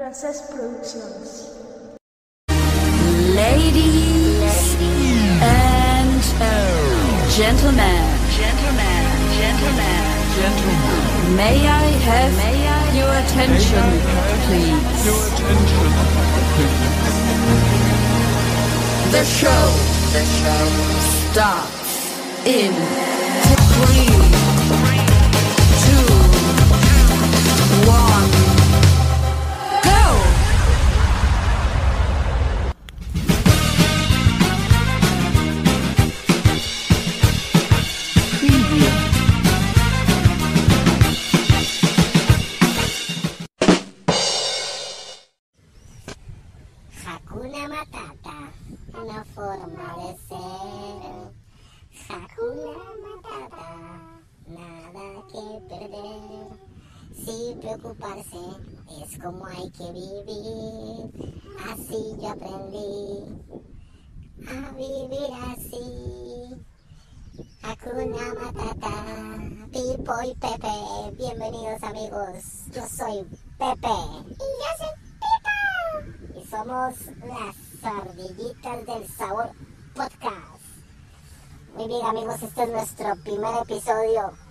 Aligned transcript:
Process 0.00 0.40
Productions. 0.50 1.52
Ladies 3.36 4.74
and 5.44 6.22
gentlemen, 7.36 8.08
gentlemen, 8.32 9.04
gentlemen, 9.36 10.00
gentlemen, 10.40 11.36
may 11.36 11.68
I 11.68 11.84
have 12.08 12.32
may 12.38 12.66
I 12.66 12.80
your 12.96 13.12
attention, 13.12 13.88
please? 14.48 15.04
Your 15.04 15.20
attention, 15.28 15.92
The 19.12 19.24
show, 19.28 19.64
the 20.16 20.24
show 20.40 20.64
starts 21.28 21.90
in 22.46 22.72
three, 23.84 24.19
Sin 57.30 57.60
preocuparse, 57.60 58.38
es 59.00 59.18
como 59.22 59.46
hay 59.46 59.70
que 59.70 59.92
vivir. 59.92 61.38
Así 61.70 62.16
yo 62.20 62.28
aprendí 62.28 63.22
a 64.48 64.72
vivir 64.72 65.30
así. 65.46 66.56
Hakuna 67.62 68.34
Matata, 68.34 69.68
Pipo 69.70 70.12
y 70.24 70.34
Pepe, 70.34 71.16
bienvenidos 71.16 71.80
amigos. 71.84 72.64
Yo 72.72 72.82
soy 72.88 73.24
Pepe. 73.58 73.94
Y 74.26 74.48
yo 74.58 74.70
soy 74.80 74.94
Pipo. 75.22 76.40
Y 76.40 76.46
somos 76.48 76.94
las 77.28 77.56
ardillitas 77.84 78.86
del 78.86 79.08
sabor 79.08 79.50
podcast. 79.94 80.64
Muy 81.76 81.86
bien 81.86 82.04
amigos, 82.06 82.42
este 82.42 82.64
es 82.64 82.70
nuestro 82.70 83.14
primer 83.22 83.54
episodio. 83.62 84.49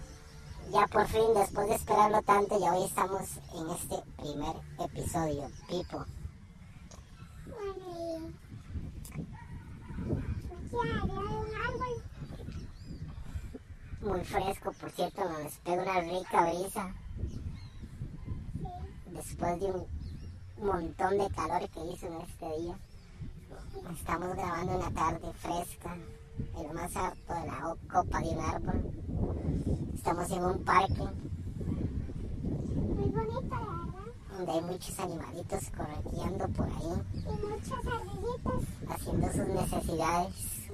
Ya 0.72 0.86
por 0.88 1.08
fin, 1.08 1.34
después 1.34 1.68
de 1.68 1.76
esperarlo 1.76 2.22
tanto, 2.22 2.60
ya 2.60 2.74
hoy 2.74 2.86
estamos 2.86 3.24
en 3.56 3.70
este 3.72 3.96
primer 4.22 4.56
episodio. 4.80 5.50
Pipo. 5.68 6.06
Muy 14.02 14.24
fresco, 14.24 14.72
por 14.80 14.92
cierto, 14.92 15.22
nos 15.28 15.54
pega 15.58 15.82
una 15.82 16.02
rica 16.02 16.46
brisa. 16.46 16.94
Después 19.08 19.60
de 19.60 19.66
un 19.72 19.88
montón 20.68 21.18
de 21.18 21.30
calor 21.32 21.68
que 21.70 21.86
hizo 21.86 22.06
en 22.08 22.22
este 22.22 22.60
día. 22.60 22.78
Estamos 23.92 24.36
grabando 24.36 24.78
una 24.78 24.92
tarde 24.92 25.34
fresca, 25.34 25.98
en 26.58 26.68
lo 26.68 26.74
más 26.74 26.96
alto 26.96 27.34
de 27.34 27.48
la 27.48 27.76
copa 27.92 28.20
de 28.20 28.30
un 28.30 28.40
árbol. 28.40 28.92
Estamos 29.94 30.32
en 30.32 30.44
un 30.44 30.64
parque 30.64 30.94
Muy 32.96 33.10
bonito, 33.10 33.50
la 33.50 33.60
verdad. 33.60 34.38
donde 34.38 34.52
hay 34.52 34.62
muchos 34.62 35.00
animalitos 35.00 35.70
correteando 35.76 36.48
por 36.50 36.68
ahí, 36.68 36.94
Y 37.14 37.32
muchas 37.46 37.86
ardillitas. 37.86 38.64
haciendo 38.90 39.28
sus 39.32 39.48
necesidades 39.48 40.34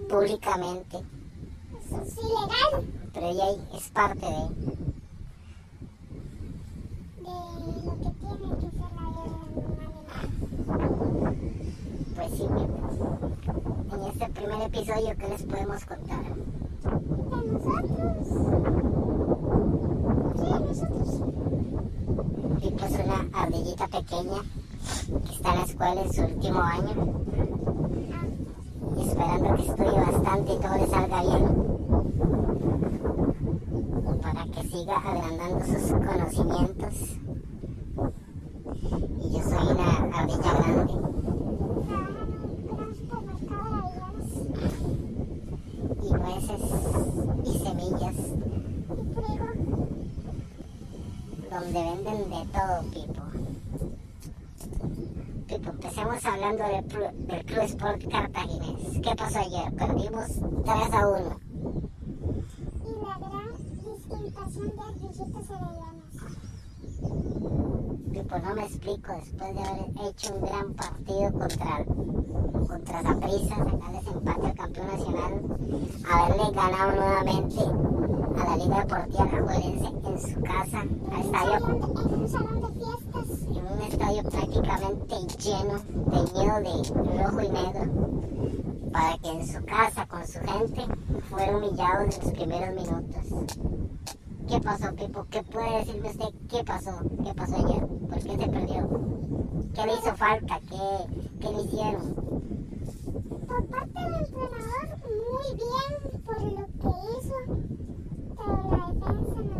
públicamente. 0.09 0.97
Eso 1.85 2.01
es 2.01 2.17
ilegal. 2.17 2.73
Pero 3.13 3.29
ella 3.29 3.45
es 3.75 3.89
parte 3.89 4.25
de, 4.25 4.31
De 7.21 7.31
lo 7.85 7.93
que 7.97 8.09
tiene 8.19 8.49
que 8.59 8.69
ser 8.71 8.91
la 8.95 9.05
vida 9.09 9.37
de 9.53 9.59
un 9.61 9.79
animal. 9.81 11.35
pues 12.15 12.31
sí, 12.31 12.45
en 14.05 14.11
este 14.11 14.29
primer 14.29 14.61
episodio, 14.61 15.15
¿qué 15.17 15.27
les 15.27 15.43
podemos 15.43 15.85
contar? 15.85 16.23
De 16.23 17.51
nosotros. 17.51 17.97
Sí, 20.35 20.43
de 20.43 20.59
nosotros. 20.59 21.21
Pipo 22.61 22.85
es 22.85 22.99
una 23.05 23.19
ardillita 23.33 23.87
pequeña 23.87 24.41
que 25.25 25.31
está 25.33 25.49
en 25.53 25.55
la 25.59 25.65
escuela 25.65 26.01
en 26.01 26.13
su 26.13 26.21
último 26.23 26.61
año 26.61 26.93
y 28.97 29.01
esperando 29.07 29.55
que 29.55 29.61
estudie 29.61 29.99
bastante 29.99 30.53
y 30.53 30.57
todo 30.59 30.75
le 30.77 30.87
salga 30.87 31.21
bien 31.21 31.45
para 34.21 34.45
que 34.45 34.63
siga 34.63 34.97
agrandando 34.97 35.65
sus 35.65 35.91
conocimientos. 35.91 36.93
Y 39.21 39.29
yo 39.31 39.41
soy 39.43 39.67
una 39.73 39.89
ardilla 40.13 40.53
grande 40.53 40.93
Trabajan 41.85 42.17
en 42.17 42.69
un 42.69 42.77
gran 42.77 42.91
supermercado 42.95 43.69
de 43.71 43.77
avianes. 43.81 44.31
y 46.03 46.09
nueces 46.13 46.63
y 47.43 47.59
semillas 47.59 48.17
Y 48.89 49.03
trigo. 49.15 49.47
donde 51.51 51.79
venden 51.83 52.19
de 52.45 52.51
todo, 52.51 52.81
Pipo. 52.91 53.21
Pipo, 55.47 55.69
empecemos 55.69 56.25
hablando 56.25 56.63
del, 56.63 57.45
Club 57.45 57.63
Sport 57.63 58.03
Cartaginés. 58.09 58.99
¿Qué 59.01 59.15
pasó 59.15 59.39
ayer? 59.39 59.73
Perdimos 59.73 60.27
3 60.27 60.93
a 60.93 61.07
1. 61.07 61.39
Y 62.85 62.91
la 63.05 63.17
gran 63.19 63.49
invasión 64.25 64.67
de. 64.67 64.75
Pipo, 68.11 68.39
no 68.39 68.55
me 68.55 68.65
explico, 68.65 69.13
después 69.13 69.55
de 69.55 69.61
haber 69.61 69.91
hecho 70.07 70.35
un 70.35 70.41
gran 70.41 70.73
partido 70.73 71.31
contra, 71.33 71.85
contra 72.67 73.03
Saprissa, 73.03 73.55
sacarles 73.55 74.07
empate 74.07 74.47
al 74.47 74.55
campeón 74.55 74.87
nacional, 74.87 75.41
haberle 76.09 76.51
ganado 76.53 76.91
nuevamente 76.93 78.24
a 78.37 78.45
la 78.49 78.57
Liga 78.57 78.79
Deportiva 78.81 79.23
Alajuelense 79.23 79.87
en 80.07 80.19
su 80.19 80.41
casa, 80.41 80.81
al 80.81 81.21
estadio 81.21 81.65
de- 81.65 82.13
En 82.13 82.21
un 82.21 82.27
salón 82.29 82.61
de 82.61 82.67
fiestas. 82.79 83.41
en 83.47 83.65
un 83.65 83.81
estadio 83.81 84.23
prácticamente 84.23 85.15
lleno, 85.39 85.79
teñido 86.11 86.55
de 86.61 87.23
rojo 87.23 87.41
y 87.41 87.49
negro, 87.49 88.91
para 88.91 89.17
que 89.17 89.29
en 89.31 89.47
su 89.47 89.63
casa, 89.65 90.05
con 90.07 90.25
su 90.27 90.39
gente, 90.39 90.81
fuera 91.29 91.57
humillado 91.57 92.01
en 92.01 92.07
los 92.07 92.31
primeros 92.33 92.75
minutos. 92.75 93.25
¿Qué 94.47 94.59
pasó, 94.61 94.93
Pipo? 94.95 95.25
¿Qué 95.31 95.41
puede 95.43 95.79
decirme 95.79 96.09
usted? 96.09 96.29
¿Qué 96.49 96.63
pasó? 96.63 96.91
¿Qué 97.23 97.33
pasó 97.33 97.55
ayer? 97.55 97.87
¿Por 97.87 98.19
qué 98.19 98.37
se 98.37 98.47
perdió? 98.47 98.89
¿Qué 99.73 99.85
le 99.85 99.93
hizo 99.93 100.15
falta? 100.15 100.59
¿Qué, 100.69 101.39
qué 101.41 101.49
le 101.53 101.61
hicieron? 101.63 102.13
Por 103.47 103.65
parte 103.65 103.99
del 104.01 104.13
entrenador, 104.13 104.87
muy 105.31 105.47
bien 105.55 106.21
por 106.25 106.41
lo 106.43 106.65
que 106.79 106.89
hizo. 107.09 107.35
Pero 108.37 108.53
la 108.69 108.85
defensa 108.93 109.39
no. 109.41 109.57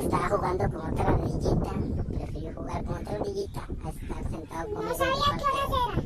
Estaba 0.00 0.28
jugando 0.28 0.64
con 0.70 0.92
otra 0.92 1.08
ardillita, 1.08 1.72
prefirió 2.08 2.54
jugar 2.54 2.84
con 2.84 2.96
otra 2.96 3.14
ardillita 3.16 3.60
a 3.84 3.88
estar 3.90 4.30
sentado 4.30 4.64
conmigo. 4.74 4.82
No 4.82 4.94
sabía 4.94 5.30
qué 5.36 5.44
horas 5.44 5.70
era. 5.84 5.96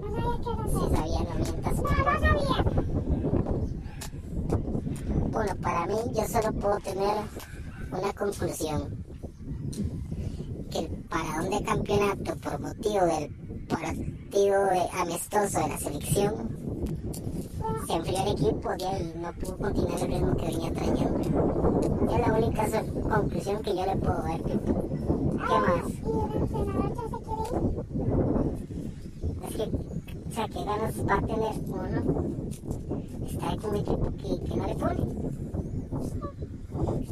No 0.00 0.08
sabía 0.14 0.36
qué 0.42 0.48
horas 0.48 0.70
Si 0.70 0.76
era. 0.76 0.96
sabía, 0.96 1.20
no 1.22 1.34
mientas. 1.34 1.76
No, 1.76 1.82
no 1.82 2.20
sabía. 2.20 2.58
Bueno, 5.30 5.52
para 5.62 5.86
mí 5.86 5.94
yo 6.14 6.24
solo 6.28 6.52
puedo 6.52 6.78
tener 6.78 7.16
una 7.90 8.12
conclusión. 8.12 9.04
Que 10.70 10.78
el 10.78 10.88
paradón 11.08 11.50
de 11.50 11.62
campeonato 11.62 12.36
por 12.36 12.60
motivo 12.60 13.04
del 13.06 13.28
partido 13.68 14.64
de- 14.66 14.88
amistoso 15.00 15.60
de 15.60 15.68
la 15.68 15.78
selección 15.78 16.48
se 17.92 17.98
enfrió 17.98 18.22
el 18.22 18.28
equipo 18.32 18.70
ahí 18.70 19.12
no 19.20 19.32
pudo 19.34 19.58
continuar 19.58 20.00
el 20.00 20.06
ritmo 20.06 20.34
que 20.36 20.46
venía 20.46 20.72
trayendo. 20.72 21.20
Es 22.10 22.26
la 22.26 22.32
única 22.32 22.66
conclusión 23.02 23.62
que 23.62 23.76
yo 23.76 23.84
le 23.84 23.96
puedo 23.96 24.24
Pipo. 24.44 24.88
¿Qué 25.32 25.58
más? 25.60 25.84
Y 25.92 26.08
el 26.08 26.32
entrenador 26.40 26.90
ya 26.94 27.04
se 27.10 27.18
quiere 27.22 27.44
ir. 27.52 27.68
Es 29.44 29.52
que, 29.56 29.62
o 29.62 30.32
sea, 30.32 30.48
¿qué 30.48 30.64
ganas 30.64 30.94
va 31.06 31.14
a 31.14 31.20
tener 31.20 31.54
uno? 31.68 32.00
Estar 33.26 33.58
con 33.58 33.70
un 33.70 33.76
equipo 33.76 34.06
que, 34.16 34.40
que 34.42 34.56
no 34.56 34.66
le 34.66 34.74
pone. 34.74 35.04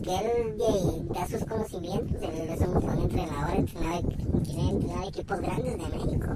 Que 0.03 0.17
él 0.17 0.57
eh, 0.61 1.03
da 1.13 1.29
sus 1.29 1.45
conocimientos, 1.45 2.23
él 2.23 2.49
es 2.49 2.61
un, 2.63 2.77
un 2.77 2.99
entrenador, 3.03 3.55
entrenador, 3.55 4.05
tiene 4.45 4.71
entrenado 4.71 5.09
equipos 5.09 5.41
grandes 5.41 5.77
de 5.77 5.89
México. 5.99 6.29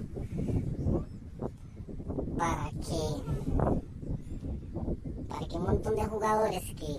Para 2.37 2.71
que, 2.73 3.24
montón 5.85 5.97
de 5.97 6.11
jugadores 6.11 6.63
que 6.75 6.99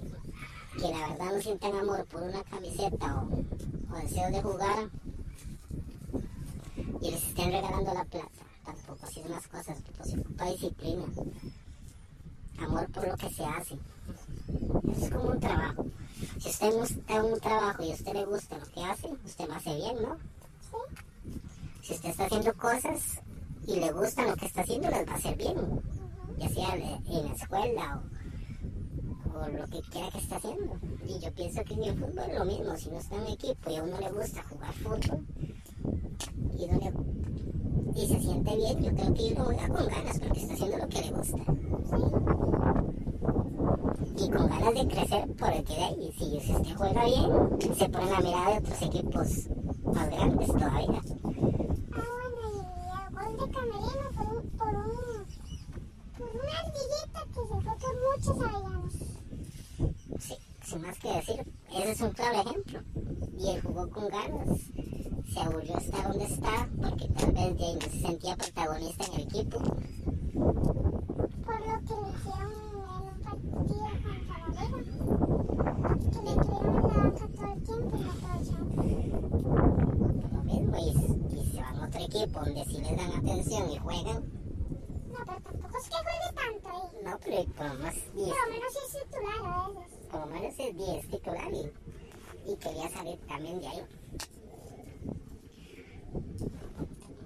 que 0.79 0.89
la 0.89 1.07
verdad 1.07 1.33
no 1.33 1.41
sientan 1.41 1.75
amor 1.75 2.05
por 2.05 2.21
una 2.21 2.43
camiseta 2.43 3.15
o, 3.15 3.93
o 3.93 3.97
deseo 3.97 4.29
de 4.29 4.41
jugar 4.41 4.89
y 7.01 7.11
les 7.11 7.23
estén 7.23 7.51
regalando 7.51 7.93
la 7.93 8.03
plata. 8.03 8.27
Tampoco 8.65 9.05
así 9.05 9.21
son 9.21 9.31
las 9.31 9.47
cosas, 9.47 9.77
se 10.03 10.19
ocupa 10.19 10.51
disciplina, 10.51 11.05
amor 12.59 12.91
por 12.91 13.07
lo 13.07 13.15
que 13.15 13.29
se 13.29 13.45
hace. 13.45 13.75
Eso 14.91 15.05
es 15.05 15.11
como 15.11 15.29
un 15.29 15.39
trabajo. 15.39 15.85
Si 16.39 16.49
usted 16.49 16.73
en 17.07 17.25
un 17.25 17.39
trabajo 17.39 17.83
y 17.83 17.91
a 17.91 17.95
usted 17.95 18.13
le 18.13 18.25
gusta 18.25 18.57
lo 18.57 18.65
que 18.65 18.83
hace, 18.83 19.07
usted 19.23 19.47
lo 19.47 19.53
hace 19.53 19.75
bien, 19.75 19.95
¿no? 20.01 20.17
Si 21.81 21.93
usted 21.93 22.09
está 22.09 22.25
haciendo 22.25 22.53
cosas 22.55 23.21
y 23.65 23.79
le 23.79 23.91
gusta 23.93 24.27
lo 24.27 24.35
que 24.35 24.45
está 24.45 24.61
haciendo, 24.61 24.89
les 24.89 25.07
va 25.07 25.13
a 25.13 25.15
hacer 25.15 25.37
bien. 25.37 25.55
Ya 26.37 26.49
sea 26.49 26.75
en 26.75 27.27
la 27.27 27.33
escuela 27.33 28.01
o, 28.03 28.14
o 29.35 29.47
lo 29.49 29.65
que 29.67 29.81
quiera 29.91 30.09
que 30.11 30.17
esté 30.19 30.35
haciendo. 30.35 30.73
Y 31.05 31.19
yo 31.19 31.31
pienso 31.33 31.63
que 31.63 31.73
en 31.73 31.83
el 31.83 31.97
fútbol 31.97 32.23
es 32.29 32.37
lo 32.39 32.45
mismo. 32.45 32.77
Si 32.77 32.89
uno 32.89 32.99
está 32.99 33.15
en 33.15 33.21
un 33.21 33.27
equipo 33.29 33.69
y 33.69 33.75
a 33.75 33.83
uno 33.83 33.99
le 33.99 34.11
gusta 34.11 34.43
jugar 34.49 34.73
fútbol 34.73 35.25
y, 36.57 36.65
no 36.67 36.79
le- 36.79 38.01
y 38.01 38.07
se 38.07 38.19
siente 38.19 38.55
bien, 38.55 38.81
yo 38.83 38.91
creo 38.93 39.13
que 39.13 39.33
uno 39.33 39.45
juega 39.45 39.67
con 39.69 39.87
ganas 39.87 40.19
porque 40.19 40.39
está 40.39 40.53
haciendo 40.53 40.77
lo 40.77 40.87
que 40.89 41.01
le 41.01 41.11
gusta. 41.11 41.37
Y 44.17 44.29
con 44.29 44.47
ganas 44.47 44.73
de 44.73 44.87
crecer 44.87 45.27
por 45.35 45.49
el 45.51 45.63
que 45.63 45.73
de 45.75 45.83
ahí. 45.83 46.13
Si 46.17 46.37
usted 46.37 46.75
juega 46.75 47.03
bien, 47.05 47.75
se 47.75 47.89
pone 47.89 48.11
la 48.11 48.19
mirada 48.21 48.49
de 48.51 48.57
otros 48.59 48.81
equipos 48.81 49.27
más 49.83 50.09
grandes 50.09 50.47
todavía. 50.47 51.01
Ah, 51.91 52.03
bueno, 52.31 52.47
y 52.51 52.57
el 52.97 53.13
gol 53.15 53.37
de 53.37 53.53
Camerino 53.53 54.09
por 54.15 54.27
un, 54.37 54.49
por 54.57 54.67
un, 54.75 55.25
por 56.17 56.29
una 56.41 56.59
ardillita 56.59 57.21
que 57.33 57.41
se 57.41 57.61
fue 57.61 57.75
por 57.77 57.93
muchos 58.05 58.53
avellanos. 58.53 58.93
Sí, 60.19 60.35
sin 60.63 60.81
más 60.81 60.97
que 60.99 61.09
decir, 61.13 61.45
ese 61.73 61.91
es 61.91 62.01
un 62.01 62.11
claro 62.11 62.41
ejemplo. 62.41 62.79
Y 63.37 63.49
él 63.49 63.61
jugó 64.27 64.37
con 64.37 64.45
ganas, 64.45 64.59
se 65.33 65.39
aburrió 65.39 65.77
estar 65.77 66.03
donde 66.07 66.25
está, 66.25 66.69
porque 66.81 67.07
tal 67.09 67.31
vez 67.31 67.57
ya 67.57 67.73
no 67.73 67.81
se 67.81 67.89
sentía 68.01 68.35
protagonista 68.35 69.05
en 69.05 69.13
el 69.13 69.21
equipo. 69.21 69.59
Por 69.59 71.59
lo 71.59 71.79
que 71.85 71.93
le 72.01 72.09
hicieron 72.15 72.51
en 72.51 72.57
un 73.07 73.17
partido 73.23 73.87
contra. 74.03 74.35
Que 76.11 76.19
le 76.21 76.33
tuvieron 76.35 76.65
en 76.65 76.75
la 76.75 76.81
banca 76.97 77.25
todo 77.35 77.47
el 77.53 77.59
tiempo 77.63 77.93
y 77.95 77.97
no 78.01 78.11
aprovecharon. 78.11 78.67
Por 80.21 80.31
lo 80.33 80.41
mismo, 80.43 80.75
y, 80.77 80.79
y 81.35 81.37
se 81.51 81.59
van 81.61 81.75
a 81.79 81.81
otro 81.87 81.99
equipo 82.01 82.39
donde 82.39 82.63
sí 82.65 82.77
les 82.81 82.95
dan 82.97 83.11
atención 83.13 83.71
y 83.71 83.77
juegan. 83.77 84.23
No, 85.11 85.19
pero 85.25 85.39
tampoco 85.41 85.77
es 85.77 85.89
que 85.89 85.95
juegue 85.95 86.29
tanto 86.35 86.69
ahí. 86.69 86.87
No, 87.03 87.17
pero 87.23 87.37
por 87.53 87.65
lo 87.67 87.73
más 87.83 87.95
Por 87.95 88.13
diez, 88.15 88.35
lo 88.35 88.45
menos 88.51 88.73
es 88.75 88.89
titular 89.01 89.41
a 89.45 89.47
veces. 89.69 90.07
por 90.11 90.19
lo 90.19 90.25
menos 90.27 90.53
es 90.59 90.75
10 90.77 91.07
titular 91.09 91.51
y, 91.53 91.71
y 92.47 92.55
quería 92.57 92.89
salir 92.89 93.17
también 93.27 93.59
de 93.59 93.67
ahí. 93.67 93.81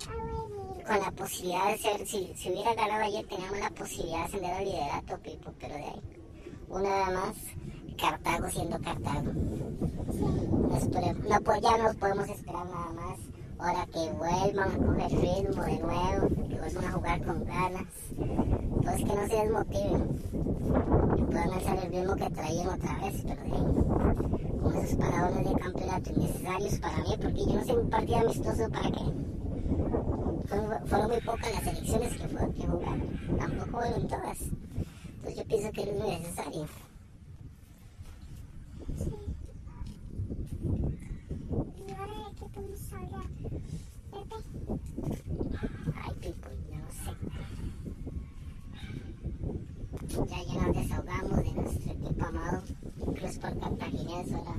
Ah, 0.07 0.87
Con 0.87 0.99
la 0.99 1.11
posibilidad 1.11 1.71
de 1.71 1.77
ser, 1.77 2.07
si, 2.07 2.33
si 2.35 2.49
hubiera 2.51 2.73
ganado 2.73 3.03
ayer, 3.03 3.25
teníamos 3.27 3.59
la 3.59 3.69
posibilidad 3.69 4.19
de 4.19 4.23
ascender 4.25 4.53
al 4.53 4.65
liderato, 4.65 5.17
Pipo, 5.19 5.51
pero 5.59 5.75
de 5.75 5.83
ahí. 5.83 6.01
Una 6.69 6.89
vez 6.89 7.07
más, 7.13 7.35
Cartago 7.97 8.49
siendo 8.49 8.79
Cartago. 8.79 9.31
No 9.33 10.77
espere- 10.77 11.13
no 11.13 11.59
ya 11.61 11.77
no 11.77 11.93
podemos 11.99 12.29
esperar 12.29 12.65
nada 12.65 12.89
más. 12.93 13.19
Ahora 13.59 13.85
que 13.87 14.09
vuelvan 14.13 14.71
a 14.71 14.77
coger 14.77 15.11
ritmo 15.11 15.63
de 15.63 15.79
nuevo, 15.79 16.29
que 16.47 16.59
vuelvan 16.59 16.85
a 16.85 16.91
jugar 16.93 17.25
con 17.25 17.43
ganas. 17.43 17.87
Entonces 18.17 19.05
que 19.05 19.15
no 19.15 19.27
se 19.27 19.35
desmotiven. 19.35 20.07
Que 21.17 21.23
puedan 21.23 21.51
alzar 21.51 21.77
el 21.83 21.91
ritmo 21.91 22.15
que 22.15 22.29
traían 22.29 22.69
otra 22.69 22.99
vez, 22.99 23.21
pero 23.27 23.43
de. 23.43 24.59
Con 24.61 24.77
esos 24.77 24.97
paradones 24.97 25.49
de 25.49 25.59
campeonato 25.59 26.09
innecesarios 26.13 26.79
para 26.79 26.97
mí, 26.99 27.17
porque 27.21 27.45
yo 27.45 27.53
no 27.53 27.65
sé 27.65 27.77
un 27.77 27.89
partido 27.89 28.19
amistoso 28.19 28.69
para 28.69 28.91
qué. 28.91 29.03
Fueron, 30.87 31.09
muy 31.09 31.21
pocas 31.21 31.53
las 31.53 31.67
elecciones 31.67 32.13
que, 32.13 32.27
fue, 32.29 32.53
que 32.53 32.65
jugaron. 32.65 33.37
Tampoco 33.37 33.71
fueron 33.71 34.07
todas. 34.07 34.37
Entonces 34.41 35.35
yo 35.35 35.43
pienso 35.45 35.71
que 35.73 35.81
era 35.81 35.91
innecesario. 35.91 36.65
y 41.87 41.91
ahora 41.91 42.29
de 42.29 42.35
qué 42.35 42.45
podemos. 42.53 43.38
Ay, 44.69 46.13
yo 46.21 46.77
no 46.77 46.89
sé. 46.91 47.11
Ya, 50.29 50.39
ya 50.43 50.55
nos 50.61 50.75
desahogamos 50.75 51.37
de 51.43 51.51
nuestro 51.53 51.91
equipo 51.91 52.25
amado, 52.25 52.61
Cruz 53.15 53.35
por 53.39 53.59
Cartaginés, 53.59 54.31
ahora. 54.33 54.55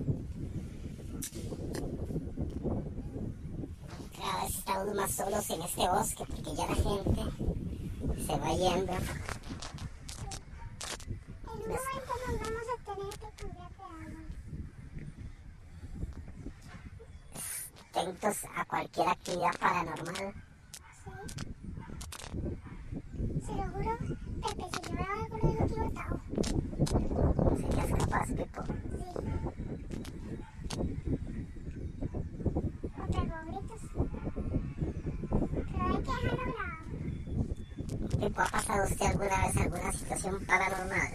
Cada 4.16 4.42
vez 4.42 4.54
estamos 4.58 4.94
más 4.96 5.10
solos 5.12 5.50
en 5.50 5.62
este 5.62 5.88
bosque 5.88 6.24
porque 6.26 6.56
ya 6.56 6.66
la 6.66 6.74
gente 6.74 7.22
se 8.26 8.38
va 8.38 8.52
yendo. 8.52 8.92
en 8.92 8.98
un 11.52 11.68
momento 11.68 12.12
nos 12.26 12.34
vamos 12.40 12.66
a 12.66 12.76
tener 12.84 13.10
que 13.10 13.28
cambiar 13.36 13.70
de 13.70 13.84
agua. 13.84 14.20
Atentos 17.90 18.38
a 18.56 18.64
cualquier 18.80 19.08
actividad 19.08 19.52
paranormal. 19.60 20.32
¿Sí? 21.04 21.10
Se 23.44 23.52
lo 23.52 23.62
juro, 23.72 23.92
Pepe, 24.40 24.64
si 24.72 24.78
yo 24.88 24.92
veo 24.96 25.10
algo 25.12 25.36
lo 25.36 25.48
equivocado. 25.66 26.16
No 27.44 27.56
serías 27.56 27.90
capaz, 27.98 28.26
Pipo. 28.28 28.62
Sí. 28.64 29.08
O 32.96 33.04
traigo 33.12 33.36
gritos. 33.44 33.82
Pero 35.72 35.84
hay 35.84 35.96
que 35.96 36.00
dejarlo 36.00 36.32
grabado. 36.36 36.80
Pipo, 38.18 38.40
¿ha 38.40 38.46
pasado 38.46 38.84
usted 38.84 39.06
alguna 39.06 39.38
vez 39.46 39.56
alguna 39.58 39.92
situación 39.92 40.34
paranormal? 40.46 41.10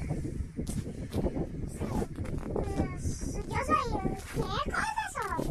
Pues, 2.53 3.33
yo 3.33 3.59
soy 3.65 3.85
¿qué 4.35 4.71
cosas 4.71 5.09
soy? 5.15 5.45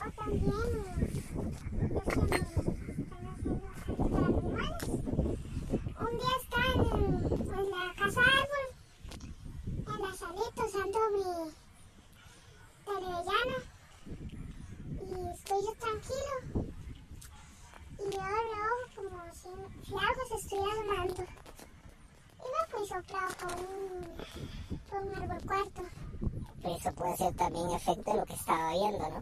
O 0.00 0.10
también 0.12 0.70
los 1.92 2.02
que 2.04 2.20
me 2.20 2.26
están 2.26 3.26
haciendo 3.26 3.68
paranormales. 4.00 4.88
Un 6.00 6.12
día 6.16 6.34
estaba 6.40 6.70
en, 6.72 7.02
en 7.58 7.66
la 7.70 7.84
casa 7.98 8.20
árbol, 8.20 8.66
en 9.86 9.98
la 10.02 10.12
salita 10.14 10.60
usando 10.64 10.98
mi 11.10 11.28
televellana 12.84 13.58
y 14.94 15.04
estoy 15.34 15.58
yo 15.64 15.72
tranquilo 15.78 16.36
y 17.98 18.00
yo 18.14 18.20
abro 18.20 18.58
ojo 18.70 18.86
como 18.96 19.18
si, 19.34 19.50
si 19.86 19.92
algo 19.92 20.22
se 20.28 20.36
estuviera 20.36 20.72
armando 20.80 21.22
y 22.38 22.46
me 22.46 22.62
fui 22.68 22.82
soplado 22.86 23.30
por 23.40 23.52
un, 23.68 24.04
por 24.88 24.98
un 25.02 25.12
árbol 25.22 25.42
cuarto. 25.46 25.82
Pero 26.62 26.74
eso 26.76 26.92
también 27.60 27.76
efecto 27.76 28.14
lo 28.14 28.24
que 28.24 28.34
estaba 28.34 28.72
viendo, 28.72 28.98
¿no? 28.98 29.20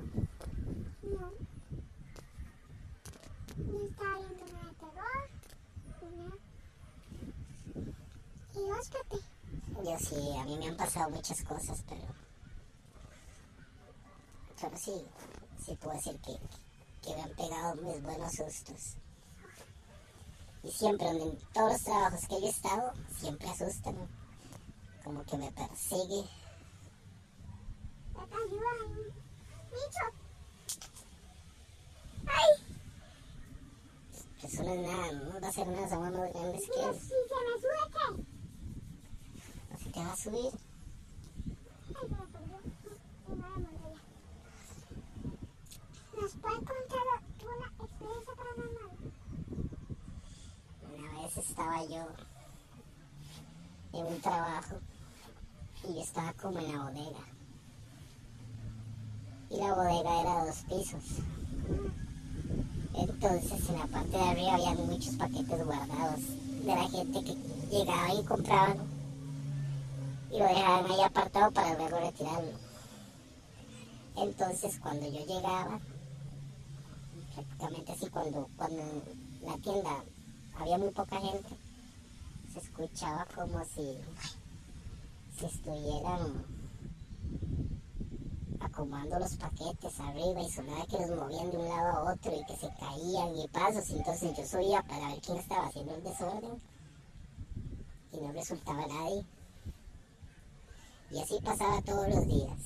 No. 1.02 1.32
No 3.56 3.84
estaba 3.88 4.18
viendo 4.18 4.44
nada 4.52 4.68
de 4.68 4.74
terror. 4.74 6.38
¿Y 8.54 8.60
vos, 8.60 8.88
Pepe? 8.90 9.16
Yo 9.84 9.98
sí, 9.98 10.36
a 10.38 10.44
mí 10.44 10.58
me 10.58 10.68
han 10.68 10.76
pasado 10.76 11.10
muchas 11.10 11.42
cosas, 11.42 11.84
pero. 11.88 12.06
Pero 14.60 14.76
sí, 14.76 15.04
sí 15.64 15.76
puedo 15.76 15.96
decir 15.96 16.18
que, 16.20 16.38
que 17.02 17.14
me 17.14 17.22
han 17.22 17.30
pegado 17.30 17.74
mis 17.76 18.02
buenos 18.02 18.32
sustos. 18.32 18.96
Y 20.62 20.70
siempre, 20.70 21.08
en 21.08 21.38
todos 21.52 21.72
los 21.72 21.82
trabajos 21.82 22.20
que 22.28 22.40
yo 22.40 22.46
he 22.46 22.50
estado, 22.50 22.92
siempre 23.16 23.48
asustan. 23.48 23.96
Como 25.04 25.24
que 25.24 25.38
me 25.38 25.50
persigue. 25.52 26.28
Ayúdame. 28.32 28.86
Micho. 29.72 30.06
¡Ay! 32.26 32.50
Eso 34.42 34.62
no 34.62 34.72
es 34.72 34.80
nada, 34.80 35.12
no 35.12 35.40
va 35.40 35.48
a 35.48 35.52
ser 35.52 35.66
nada, 35.68 35.88
somos 35.88 36.12
más 36.12 36.32
grandes 36.32 36.62
que 36.62 36.76
Mira, 36.76 36.92
si 36.94 37.08
se 37.08 37.14
me 37.14 37.54
sube, 37.60 37.82
¿qué? 37.92 38.06
No 39.70 39.78
se 39.78 39.90
te 39.90 40.00
va 40.00 40.12
a 40.12 40.16
subir. 40.16 40.52
Ay, 41.96 42.08
me. 42.08 43.68
¿Nos 46.20 46.32
puede 46.34 46.56
contar 46.56 47.04
una 47.42 47.66
experiencia 47.84 48.34
paranormal? 48.34 48.90
Una 50.96 51.22
vez 51.22 51.36
estaba 51.36 51.84
yo 51.84 52.06
en 53.92 54.06
un 54.06 54.20
trabajo 54.20 54.80
y 55.84 55.94
yo 55.94 56.00
estaba 56.00 56.32
como 56.34 56.58
en 56.58 56.72
la 56.72 56.84
bodega. 56.84 57.37
Y 59.50 59.56
la 59.56 59.74
bodega 59.74 60.20
era 60.20 60.44
dos 60.44 60.56
pisos. 60.68 61.04
Entonces 62.94 63.68
en 63.68 63.78
la 63.78 63.86
parte 63.86 64.10
de 64.10 64.22
arriba 64.22 64.54
había 64.54 64.74
muchos 64.74 65.14
paquetes 65.16 65.64
guardados 65.64 66.20
de 66.64 66.66
la 66.66 66.88
gente 66.88 67.24
que 67.24 67.36
llegaba 67.70 68.14
y 68.14 68.24
compraban. 68.24 68.78
y 70.30 70.38
lo 70.38 70.44
dejaban 70.44 70.90
ahí 70.90 71.00
apartado 71.02 71.50
para 71.52 71.74
luego 71.74 71.98
retirarlo. 72.00 72.52
Entonces 74.16 74.78
cuando 74.80 75.06
yo 75.06 75.24
llegaba, 75.24 75.80
prácticamente 77.34 77.92
así 77.92 78.06
cuando, 78.10 78.48
cuando 78.56 78.82
la 79.42 79.56
tienda 79.58 80.04
había 80.58 80.76
muy 80.76 80.90
poca 80.90 81.20
gente, 81.20 81.56
se 82.52 82.58
escuchaba 82.58 83.26
como 83.34 83.64
si, 83.64 83.96
si 85.38 85.46
estuvieran 85.46 86.44
acomodando 88.78 89.18
los 89.18 89.36
paquetes 89.36 89.98
arriba 89.98 90.40
y 90.40 90.48
sonaba 90.48 90.86
que 90.86 90.98
los 90.98 91.10
movían 91.10 91.50
de 91.50 91.56
un 91.56 91.68
lado 91.68 91.88
a 91.88 92.12
otro 92.12 92.32
y 92.32 92.44
que 92.44 92.54
se 92.54 92.68
caían 92.78 93.36
y 93.36 93.48
pasos. 93.48 93.90
Entonces 93.90 94.36
yo 94.36 94.46
subía 94.46 94.82
para 94.82 95.08
ver 95.08 95.20
quién 95.20 95.38
estaba 95.38 95.66
haciendo 95.66 95.96
el 95.96 96.04
desorden 96.04 96.62
y 98.12 98.20
no 98.20 98.32
resultaba 98.32 98.86
nadie. 98.86 99.26
Y 101.10 101.20
así 101.20 101.40
pasaba 101.44 101.82
todos 101.82 102.08
los 102.08 102.26
días. 102.28 102.58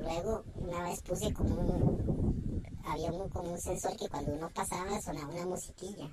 Luego 0.00 0.44
una 0.54 0.84
vez 0.84 1.02
puse 1.02 1.30
como 1.34 1.54
un, 1.54 2.62
había 2.86 3.12
un, 3.12 3.28
como 3.28 3.52
un 3.52 3.60
sensor 3.60 3.96
que 3.98 4.08
cuando 4.08 4.32
uno 4.32 4.48
pasaba 4.48 4.98
sonaba 5.02 5.30
una 5.30 5.44
musiquilla. 5.44 6.08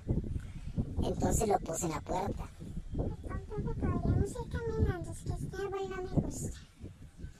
Entonces 1.02 1.48
lo 1.48 1.58
puse 1.60 1.86
en 1.86 1.92
la 1.92 2.00
puerta. 2.02 2.50
Tampoco 3.28 3.74
caminando, 3.80 5.10
es 5.10 5.22
que 5.22 5.32
este 5.32 5.56
árbol 5.56 5.88
no 5.88 6.02
me 6.02 6.26
gusta. 6.26 6.58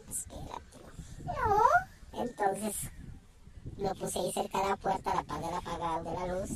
Espérate. 0.09 0.75
No. 1.25 2.23
Entonces 2.65 2.91
lo 3.77 3.95
puse 3.95 4.19
ahí 4.19 4.33
cerca 4.33 4.63
de 4.63 4.69
la 4.71 4.77
puerta, 4.77 5.15
la 5.15 5.23
par 5.23 5.39
del 5.39 5.53
apagado 5.53 6.03
de 6.05 6.13
la 6.15 6.27
luz, 6.35 6.51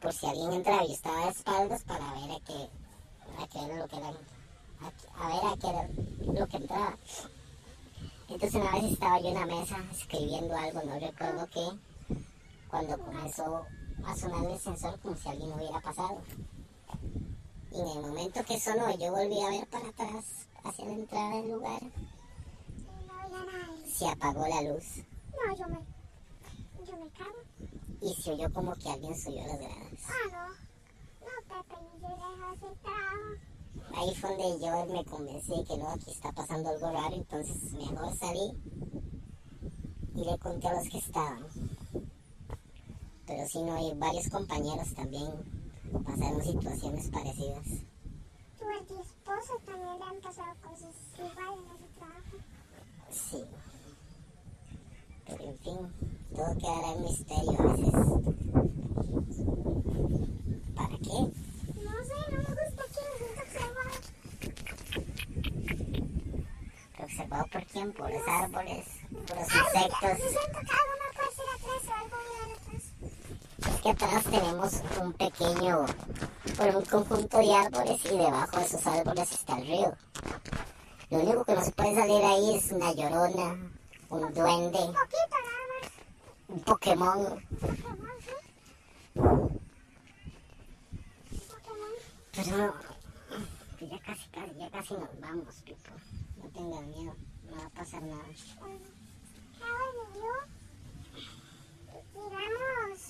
por 0.00 0.12
si 0.12 0.26
alguien 0.26 0.52
entraba 0.52 0.84
y 0.84 0.92
estaba 0.92 1.24
de 1.24 1.32
espaldas 1.32 1.82
para 1.82 2.12
ver 2.12 2.30
a 2.30 2.40
qué, 2.44 2.70
a 3.36 3.64
era 3.66 3.76
lo 3.76 3.88
que 3.88 3.96
ver 3.96 4.14
a 4.84 5.56
qué 5.56 6.32
lo 6.32 6.46
que 6.46 6.56
entraba. 6.56 6.96
Entonces 8.28 8.54
una 8.54 8.70
vez 8.70 8.92
estaba 8.92 9.20
yo 9.20 9.28
en 9.28 9.34
la 9.34 9.46
mesa 9.46 9.76
escribiendo 9.90 10.56
algo, 10.56 10.82
no 10.84 11.00
recuerdo 11.00 11.48
qué, 11.52 12.16
cuando 12.70 12.96
comenzó 12.96 13.66
a 14.06 14.16
sonar 14.16 14.52
el 14.52 14.58
sensor 14.60 15.00
como 15.00 15.16
si 15.16 15.30
alguien 15.30 15.52
hubiera 15.52 15.80
pasado. 15.80 16.20
Y 17.72 17.80
en 17.80 17.88
el 17.88 18.02
momento 18.02 18.44
que 18.44 18.60
sonó 18.60 18.96
yo 18.96 19.10
volví 19.10 19.40
a 19.40 19.50
ver 19.50 19.66
para 19.66 19.88
atrás, 19.88 20.46
hacia 20.62 20.84
la 20.84 20.92
entrada 20.92 21.30
del 21.38 21.50
lugar. 21.50 21.80
Se 23.86 24.08
apagó 24.08 24.46
la 24.46 24.62
luz. 24.62 24.84
No, 25.30 25.56
yo 25.56 25.68
me. 25.68 25.78
Yo 26.86 26.96
me 26.96 27.10
cago. 27.10 27.38
y 28.00 28.14
se 28.22 28.32
oyó 28.32 28.52
como 28.52 28.74
que 28.74 28.90
alguien 28.90 29.16
subió 29.16 29.46
las 29.46 29.58
gradas. 29.58 30.00
Ah, 30.08 30.28
no. 30.32 30.64
No, 31.26 31.32
Pepe, 31.48 31.80
yo 32.02 32.08
de 32.08 32.44
hacer 32.52 32.78
trabajo. 32.82 33.54
Ahí 33.96 34.14
fue 34.16 34.30
donde 34.36 34.66
yo 34.66 34.86
me 34.86 35.04
convencí 35.04 35.64
que 35.64 35.76
no, 35.78 35.88
aquí 35.88 36.10
está 36.10 36.32
pasando 36.32 36.70
algo 36.70 36.90
raro, 36.90 37.14
entonces 37.14 37.72
mejor 37.72 38.16
salí 38.16 38.52
y 40.14 40.24
le 40.24 40.38
conté 40.38 40.68
a 40.68 40.74
los 40.74 40.88
que 40.88 40.98
estaban. 40.98 41.46
Pero 43.26 43.48
sí, 43.48 43.62
no, 43.62 43.78
y 43.78 43.94
varios 43.94 44.28
compañeros 44.28 44.92
también 44.94 45.30
pasaron 46.04 46.42
situaciones 46.42 47.08
parecidas. 47.08 47.66
A 48.60 48.86
tu 48.86 49.00
esposo 49.00 49.58
también 49.64 49.98
le 49.98 50.04
han 50.04 50.20
pasado 50.20 50.54
cosas 50.62 50.94
iguales. 51.16 51.73
Pero 55.26 55.44
en 55.44 55.58
fin, 55.58 55.78
todo 56.34 56.58
quedará 56.58 56.92
en 56.92 57.02
misterio 57.04 57.52
a 57.58 57.62
veces. 57.72 57.94
¿Para 60.74 60.96
qué? 60.98 61.18
No 61.82 61.92
sé, 62.04 62.16
no 62.30 62.36
me 62.38 62.44
gusta 62.44 62.82
que 62.92 63.00
me 63.00 63.16
siento 63.18 63.42
observado. 63.42 63.94
¿Observado 66.98 67.44
por 67.52 67.64
quién? 67.66 67.92
Por 67.92 68.10
los 68.10 68.28
árboles, 68.28 68.86
por 69.10 69.36
los 69.36 69.48
insectos. 69.54 70.18
siento 70.18 70.58
que 70.60 70.74
algo 70.78 70.94
me 71.00 71.08
puede 71.14 71.30
ser 71.34 71.48
atrás 71.54 71.82
o 71.88 71.92
algo 71.94 72.16
viene 72.28 72.54
atrás. 72.54 72.84
Es 73.68 73.80
que 73.80 73.90
atrás 73.90 74.24
tenemos 74.24 74.70
un 75.00 75.12
pequeño, 75.12 75.86
bueno, 76.56 76.78
un 76.78 76.84
conjunto 76.84 77.38
de 77.38 77.54
árboles 77.54 78.04
y 78.04 78.18
debajo 78.18 78.58
de 78.58 78.64
esos 78.64 78.86
árboles 78.86 79.32
está 79.32 79.58
el 79.58 79.66
río. 79.66 79.96
Lo 81.14 81.20
único 81.20 81.44
que 81.44 81.54
nos 81.54 81.70
puede 81.70 81.94
salir 81.94 82.24
ahí 82.24 82.56
es 82.56 82.72
una 82.72 82.92
llorona, 82.92 83.56
un 84.10 84.34
duende, 84.34 84.78
Un 84.80 84.94
poquito 84.94 85.36
nada 85.44 85.64
más. 85.70 85.92
un 86.48 86.60
Pokémon. 86.60 87.44
Pokémon, 87.60 88.08
¿sí? 88.18 88.34
Pokémon. 91.46 91.92
Pero 92.34 92.56
no, 92.56 92.74
que 93.78 93.88
ya 93.88 93.98
casi, 94.00 94.28
casi, 94.30 94.54
ya 94.58 94.68
casi 94.72 94.94
nos 94.94 95.20
vamos, 95.20 95.54
Pipo. 95.64 95.92
No 96.42 96.48
tengan 96.48 96.90
miedo, 96.90 97.14
no 97.44 97.56
va 97.58 97.64
a 97.64 97.70
pasar 97.70 98.02
nada 98.02 98.24
bueno, 98.58 98.80
yo, 100.16 100.34
digamos, 102.12 103.00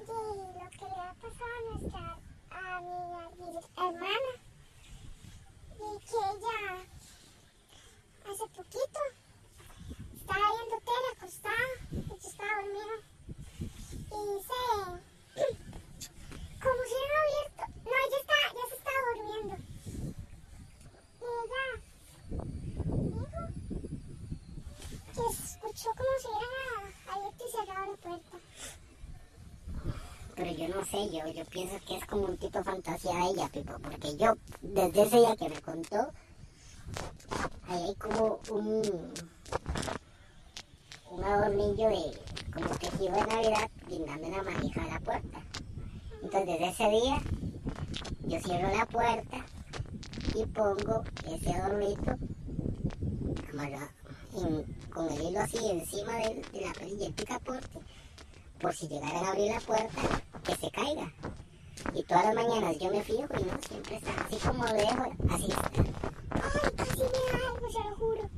de 0.00 0.12
lo 0.52 0.70
que 0.70 0.84
le 0.84 1.00
ha 1.00 1.14
pasado 1.14 1.54
a 1.56 1.78
nuestra, 1.78 2.18
a 2.74 2.80
mi 2.80 2.86
hermana, 3.76 4.32
de 5.78 5.88
que 6.00 6.16
ella 6.16 6.58
hace 8.26 8.46
poquito 8.48 9.00
estaba 10.16 10.46
viendo 10.56 10.76
tele 10.80 11.08
acostada, 11.16 11.68
ella 11.92 12.16
estaba 12.16 12.54
dormida, 12.62 12.96
y 14.00 14.22
se, 14.42 14.62
como 16.62 16.80
si 16.84 16.94
hubiera 16.94 17.20
no, 17.84 17.90
ella 18.04 18.18
está, 18.20 18.38
ya 18.54 18.64
se 18.68 18.74
estaba 18.74 19.00
durmiendo. 19.14 19.54
Y 21.20 21.26
ella 21.42 21.64
dijo 23.12 23.38
que 25.14 25.24
se 25.32 25.42
escuchó 25.44 25.88
como 25.94 26.14
si 26.20 26.26
hubiera 26.26 26.62
abierto 27.12 27.42
y 27.46 27.50
cerrado 27.52 27.86
la 27.86 27.96
puerta. 27.98 28.36
Pero 30.44 30.58
yo 30.58 30.68
no 30.76 30.84
sé, 30.84 31.10
yo, 31.10 31.26
yo 31.32 31.42
pienso 31.46 31.74
que 31.88 31.96
es 31.96 32.04
como 32.04 32.26
un 32.26 32.36
tipo 32.36 32.62
fantasía 32.62 33.14
de 33.14 33.30
ella, 33.30 33.48
Pipo, 33.48 33.78
porque 33.82 34.14
yo, 34.18 34.34
desde 34.60 35.02
ese 35.04 35.16
día 35.16 35.36
que 35.36 35.48
me 35.48 35.62
contó, 35.62 36.10
ahí 37.66 37.82
hay 37.82 37.94
como 37.94 38.38
un, 38.50 39.10
un 41.12 41.24
adornillo 41.24 41.88
de, 41.88 42.20
como 42.52 42.68
tejido 42.76 43.14
de 43.14 43.26
Navidad, 43.26 43.70
guindando 43.88 44.26
en 44.26 44.32
la 44.36 44.42
manija 44.42 44.82
de 44.82 44.90
la 44.90 45.00
puerta. 45.00 45.38
Entonces, 46.22 46.46
desde 46.46 46.68
ese 46.68 46.90
día, 46.90 47.22
yo 48.26 48.40
cierro 48.40 48.76
la 48.76 48.84
puerta 48.84 49.46
y 50.34 50.44
pongo 50.44 51.04
ese 51.26 51.52
adornito 51.54 52.18
con 54.92 55.10
el 55.10 55.22
hilo 55.22 55.40
así 55.40 55.56
encima 55.70 56.16
del- 56.18 56.42
de, 56.52 56.60
la 56.60 56.72
perilla, 56.74 57.06
el 57.06 57.14
picaporte, 57.14 57.78
por 58.60 58.74
si 58.74 58.88
llegaran 58.88 59.24
a 59.24 59.30
abrir 59.30 59.52
la 59.52 59.60
puerta, 59.60 60.02
que 60.44 60.54
se 60.56 60.70
caiga. 60.70 61.12
Y 61.94 62.02
todas 62.04 62.24
las 62.26 62.34
mañanas 62.34 62.78
yo 62.78 62.90
me 62.90 63.02
fijo 63.02 63.26
y 63.38 63.44
no, 63.44 63.58
siempre 63.68 63.96
está 63.96 64.10
así 64.24 64.36
como 64.46 64.64
lo 64.64 64.72
dejo, 64.72 65.12
así 65.30 65.48
está. 65.50 65.70
Ay, 66.30 66.70
casi 66.76 66.98
me 66.98 67.04
da 67.04 67.48
algo, 67.48 67.70
se 67.70 67.78
lo 67.78 67.96
juro. 67.96 68.30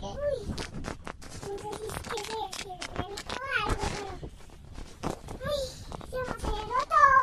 ¿Qué? 0.00 0.06
Uy, 0.06 0.38
no 0.48 1.58
sé 1.58 1.68
si 1.78 1.84
es 1.86 1.94
que 2.02 2.18
se, 2.24 2.66
me 2.66 2.74
algo, 3.02 3.76
pero... 3.92 4.12
Ay, 5.44 5.62
se 6.10 6.16
me 6.16 6.30
aceleró 6.30 6.80
todo. 6.92 7.22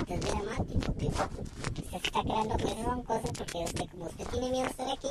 Usted 0.00 0.14
es 0.14 0.20
dramático, 0.20 0.92
Pipo. 0.92 1.22
Usted 1.64 1.90
se 1.90 1.96
está 1.96 2.22
creando 2.22 2.56
que 2.56 2.64
esas 2.64 2.84
son 2.84 3.02
cosas 3.02 3.30
porque 3.36 3.58
usted, 3.64 3.90
como 3.90 4.04
usted 4.06 4.26
tiene 4.26 4.50
miedo 4.50 4.64
de 4.64 4.70
estar 4.70 4.88
aquí, 4.90 5.08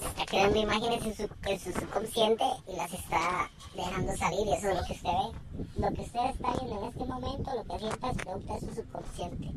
se 0.00 0.08
está 0.08 0.26
creando 0.26 0.58
imágenes 0.58 1.04
en 1.04 1.16
su, 1.16 1.28
en 1.46 1.60
su 1.60 1.72
subconsciente 1.72 2.44
y 2.66 2.76
las 2.76 2.92
está 2.92 3.50
dejando 3.74 4.16
salir 4.16 4.46
y 4.46 4.52
eso 4.52 4.70
es 4.70 4.80
lo 4.80 4.86
que 4.86 4.92
usted 4.92 5.10
ve. 5.10 5.49
Lo 5.60 5.92
que 5.92 6.00
usted 6.00 6.24
está 6.30 6.52
viendo 6.54 6.78
en 6.80 6.84
este 6.88 7.04
momento, 7.04 7.50
lo 7.54 7.64
que 7.64 7.78
sienta 7.78 8.10
es 8.10 8.16
producto 8.16 8.54
de 8.54 8.60
su 8.60 8.74
subconsciente. 8.74 9.52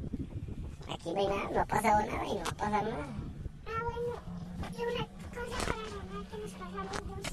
Aquí 0.91 1.13
no 1.13 1.19
hay 1.19 1.27
nada, 1.27 1.49
no 1.49 1.61
ha 1.61 1.65
pasado 1.65 2.05
nada 2.05 2.25
y 2.25 2.33
no 2.33 2.43
va 2.43 2.49
a 2.49 2.55
pasar 2.55 2.83
nada. 2.83 3.07
Ah, 3.65 3.83
bueno, 3.83 4.15
y 4.69 4.81
una 4.83 5.07
cosa 5.33 5.57
paranormal 5.65 6.27
que 6.27 6.37
nos 6.37 6.51
pasó 6.51 6.79
a 6.79 6.83
los 6.83 6.99
dos. 7.07 7.25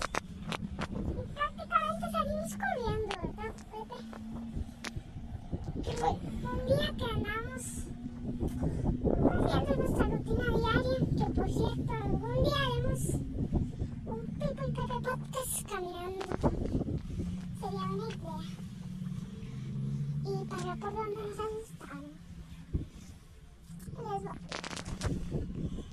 Prácticamente 1.35 2.07
salimos 2.13 2.53
corriendo, 2.63 3.13
¿verdad, 3.23 3.55
Pepe? 3.73 3.99
¿Qué 5.83 5.93
fue? 5.93 6.11
Un 6.11 6.67
día 6.67 6.89
que 6.97 7.07
andamos 7.13 7.63
haciendo 9.43 9.73
nuestra 9.77 10.05
rutina 10.07 10.47
diaria, 10.57 10.99
que 11.19 11.27
por 11.35 11.49
cierto, 11.51 11.93
algún 11.93 12.45
día 12.45 12.61
haremos 12.67 13.03
un 14.07 14.21
Pipo 14.39 14.63
y 14.65 14.73
Pepe 14.73 14.97
podcast 15.03 15.55
caminando. 15.69 16.80
Idea. 17.81 18.41
Y 20.25 20.45
para 20.45 20.77
por 20.77 20.95
donde 20.95 21.17
nos 21.17 21.39
asustaron. 21.39 22.13
Les. 23.97 24.23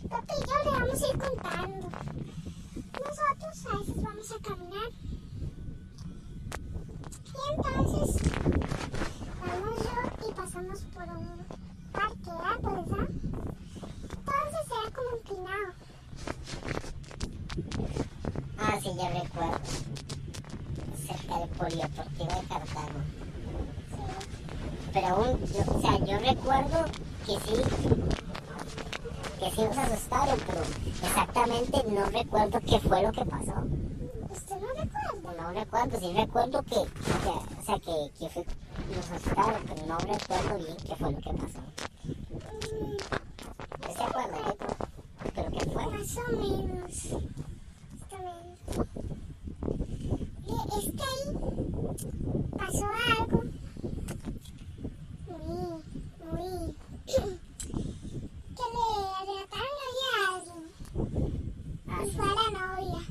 Pepe 0.09 0.33
y 0.33 0.47
yo 0.47 0.55
le 0.63 0.71
vamos 0.79 1.01
a 1.01 1.07
ir 1.07 1.17
contando. 1.17 1.89
Nosotros 2.93 3.65
a 3.65 3.77
veces 3.77 4.01
vamos 4.03 4.31
a 4.31 4.39
caminar. 4.39 4.91
Y 7.25 7.39
entonces 7.53 8.27
vamos 10.57 10.81
por 10.93 11.03
un 11.03 11.45
parque 11.91 12.31
de 12.31 12.31
árboles, 12.31 12.91
¿ah? 12.91 13.07
Entonces 14.25 14.65
era 14.71 14.91
como 14.95 15.09
inclinado. 15.17 15.69
Ah, 18.57 18.79
sí, 18.81 18.89
ya 18.97 19.09
recuerdo. 19.09 19.59
Cerca 21.05 21.39
del 21.39 21.49
polideportivo 21.49 22.41
de 22.41 22.47
Cartago. 22.47 23.01
Pero 24.93 25.07
aún, 25.07 25.45
yo, 25.45 25.61
o 25.61 26.46
recuerdo 26.61 26.91
que 27.25 27.33
sí, 27.33 27.55
que 29.39 29.51
sí 29.51 29.61
nos 29.61 29.77
asustaron, 29.77 30.39
pero 30.47 30.61
exactamente 31.03 31.83
no 31.89 32.05
recuerdo 32.05 32.59
qué 32.61 32.79
fue 32.79 33.03
lo 33.03 33.11
que 33.11 33.25
pasó. 33.25 33.53
¿Usted 34.31 34.55
no 34.55 34.67
recuerda? 34.67 35.33
No 35.43 35.51
recuerdo, 35.53 35.99
sí 35.99 36.13
recuerdo 36.15 36.63
que, 36.63 36.75
que- 36.75 37.29
o 37.29 37.63
sea, 37.65 37.79
que, 37.79 38.11
que 38.19 38.29
fue, 38.29 38.45
nos 38.95 39.11
asustaron, 39.11 39.61
pero 39.67 39.85
no 39.87 39.97
recuerdo 39.99 40.57
bien 40.57 40.77
qué 40.85 40.95
fue 40.95 41.11
lo 41.11 41.17
que 41.17 41.33
pasó. 41.33 41.59
¿Usted 43.79 43.95
se 43.95 44.03
acuerda, 44.03 44.37
Beto? 44.47 44.65
¿Pero 45.35 45.51
qué 45.51 45.65
fue? 45.71 45.85
Más 45.85 46.17
o 46.17 46.19
menos. 46.31 46.93
Más 47.91 48.11
o 48.11 48.17
menos. 48.17 48.57
Y 50.47 50.49
es 50.77 50.85
que 50.95 51.03
ahí 51.03 51.23
pasó 52.57 52.85
algo 53.19 53.39
muy, 55.27 55.83
muy... 56.25 56.75
que 57.05 57.21
le 58.73 58.83
arrebataron 59.19 59.75
la 59.81 59.87
vida 59.93 60.09
a 61.86 61.86
alguien. 61.97 62.03
Ah, 62.03 62.03
y 62.03 62.09
sí. 62.09 62.15
fue 62.15 62.25
a 62.25 62.33
la 62.35 62.47
novia. 62.51 63.01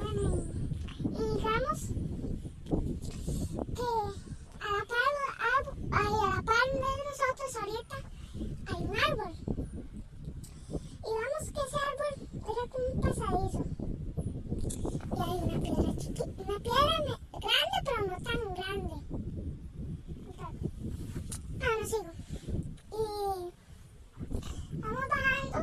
Bueno, 0.00 0.22
y, 0.22 1.08
y 1.08 1.36
digamos 1.36 1.80
que 3.76 3.88
a 4.60 4.70
la 4.72 4.82
par, 4.90 5.12
a, 5.28 5.52
ay, 5.92 6.14
a 6.14 6.36
la 6.36 6.42
par 6.42 6.66
de 6.72 6.78
nosotros 7.08 7.50
ahorita 7.60 7.96
hay 8.66 8.80
un 8.84 8.96
árbol. 8.96 9.34
Y 10.70 11.10
vamos 11.16 11.44
que 11.52 11.60
ese 11.66 11.78
árbol 11.90 12.14
era 12.44 12.64
como 12.70 12.86
un 12.92 13.00
pasadizo. 13.00 13.62
Y 15.16 15.20
hay 15.20 15.36
una 15.42 15.58
piedra 15.60 15.90
chiquita, 15.96 16.24
una 16.24 16.58
piedra 16.60 16.96
ne- 17.00 17.22
grande 17.40 17.78
pero 17.84 18.00
no 18.06 18.16
tan 18.22 18.40
grande. 18.54 18.96
Ah, 21.62 21.72
no 21.80 21.86
sigo. 21.86 22.12
Y 22.92 23.52
vamos 24.80 25.04
bajando 25.10 25.60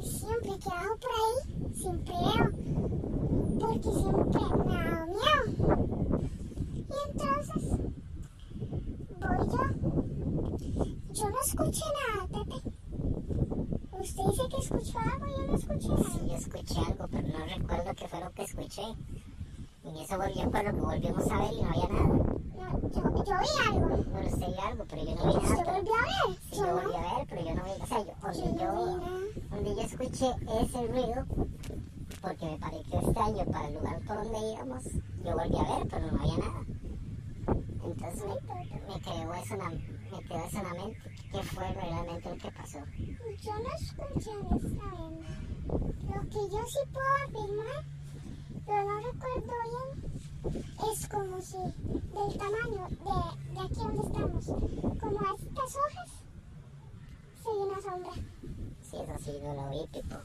y 0.00 0.02
siempre 0.06 0.52
que 0.58 0.68
bajo 0.68 0.94
por 0.98 1.10
ahí, 1.18 1.36
siempre 1.74 2.14
veo, 2.14 2.46
porque 3.60 3.90
siempre 3.92 4.40
me 4.66 4.76
ha 4.76 4.90
dado 4.90 5.06
miedo. 5.06 5.44
Y 6.74 6.96
entonces 7.10 7.62
voy 9.20 9.40
yo. 9.48 9.62
Yo 11.12 11.30
no 11.30 11.40
escuché 11.44 11.84
nada, 11.98 12.26
Pepe. 12.28 12.58
Usted 14.00 14.22
dice 14.30 14.42
que 14.48 14.56
escuchó 14.58 14.98
algo, 14.98 15.26
yo 15.26 15.46
no 15.46 15.54
escuché 15.56 15.88
nada. 15.88 16.04
Sí, 16.04 16.18
yo 16.28 16.34
escuché 16.36 16.78
algo, 16.78 17.04
pero 17.10 17.28
no 17.28 17.44
recuerdo 17.46 17.94
qué 17.94 18.08
fue 18.08 18.20
lo 18.20 18.30
que 18.32 18.42
escuché. 18.68 18.94
Y 19.84 19.88
en 19.88 19.96
eso 19.96 20.18
volvió 20.18 20.50
cuando 20.50 20.72
volvimos 20.84 21.30
a 21.30 21.38
ver 21.40 21.52
y 21.52 21.62
no 21.62 21.68
había 21.70 21.88
nada. 21.88 22.06
No, 22.58 22.90
yo, 22.90 23.24
yo 23.24 23.34
vi 23.40 23.68
algo. 23.68 23.88
Bueno, 24.10 24.28
usted 24.28 24.46
vio 24.48 24.62
algo, 24.62 24.84
pero 24.88 25.04
yo 25.04 25.14
no 25.14 25.24
vi 25.26 25.34
nada. 25.34 25.38
¿Usted 25.38 25.56
pero- 25.64 25.72
volvió 25.72 25.94
a 25.94 26.02
ver? 26.02 26.38
Sí, 26.50 26.56
Yo 26.56 26.56
yo 26.58 26.66
no. 26.66 26.82
volví 26.82 26.94
a 26.96 27.14
ver, 27.16 27.26
pero 27.28 27.40
yo 27.42 27.54
no 27.54 27.64
vi, 27.64 27.70
o 27.82 27.86
sea, 27.86 27.98
yo, 27.98 28.04
Yo 28.04 28.42
donde 28.42 28.64
no 28.64 28.90
yo, 28.90 28.98
nada. 28.98 29.20
donde 29.50 29.74
yo 29.74 29.80
escuché 29.82 30.30
ese 30.60 30.86
ruido, 30.88 31.26
porque 32.20 32.46
me 32.46 32.58
pareció 32.58 33.00
extraño 33.00 33.44
para 33.46 33.68
el 33.68 33.74
lugar 33.74 34.00
por 34.06 34.16
donde 34.16 34.52
íbamos, 34.52 34.84
yo 34.84 35.32
volví 35.36 35.56
a 35.56 35.76
ver, 35.78 35.88
pero 35.88 36.12
no 36.12 36.20
había 36.20 36.38
nada. 36.38 36.64
Entonces 37.84 38.24
me, 38.24 38.94
me 38.94 39.00
quedó 39.00 39.34
eso 39.34 39.54
en 39.54 39.58
la, 39.60 39.70
me 39.70 40.24
quedó 40.28 40.44
eso 40.44 40.58
en 40.58 40.64
la 40.64 40.74
mente, 40.74 40.98
qué 41.32 41.42
fue 41.44 41.72
realmente 41.72 42.28
lo 42.28 42.36
que 42.36 42.50
pasó. 42.52 42.78
Yo 43.40 43.52
no 43.54 43.70
escuché 43.80 44.30
honestamente. 44.30 45.26
Lo 46.08 46.20
que 46.22 46.50
yo 46.50 46.60
sí 46.66 46.78
puedo 46.92 47.06
afirmar, 47.26 47.84
pero 48.68 48.84
no 48.84 49.00
recuerdo 49.00 49.54
bien, 49.64 50.62
es 50.92 51.08
como 51.08 51.40
si 51.40 51.56
del 51.56 52.38
tamaño 52.38 52.86
de, 52.90 53.54
de 53.54 53.60
aquí 53.60 53.74
donde 53.80 54.02
estamos, 54.06 54.44
como 55.00 55.20
a 55.20 55.34
estas 55.38 55.76
hojas, 55.76 56.10
se 57.42 57.48
ve 57.48 57.56
una 57.56 57.80
sombra. 57.80 58.12
Sí, 58.82 58.96
eso 58.96 59.18
sí, 59.24 59.32
no 59.42 59.54
lo 59.54 59.70
vi, 59.70 59.86
tipo, 59.86 60.16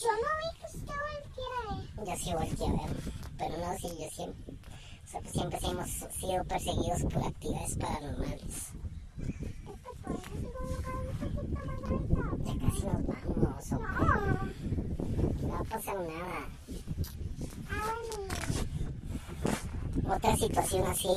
Yo 0.00 0.12
no 0.12 0.30
vi 0.40 0.48
que 0.58 0.66
usted 0.66 0.96
volviera 1.04 1.56
a 1.60 1.76
ver. 1.76 2.06
yo 2.08 2.16
sí 2.16 2.30
volví 2.32 2.64
a 2.64 2.86
ver, 2.86 2.96
pero 3.36 3.54
no, 3.58 3.78
sí, 3.78 3.88
yo 4.00 4.08
siempre, 4.10 5.30
siempre 5.30 5.58
hemos 5.62 5.90
sido 5.90 6.44
perseguidos 6.44 7.02
por 7.12 7.22
actividades 7.26 7.76
paranormales. 7.76 8.72
Ya 12.44 12.54
casi 12.58 12.82
nos 12.86 13.06
vamos, 13.06 13.72
o 13.72 13.78
No, 13.78 13.88
no 15.42 15.48
va 15.52 15.58
a 15.58 15.64
pasar 15.64 15.96
nada. 15.96 16.48
Otra 20.14 20.36
situación 20.36 20.86
así, 20.86 21.08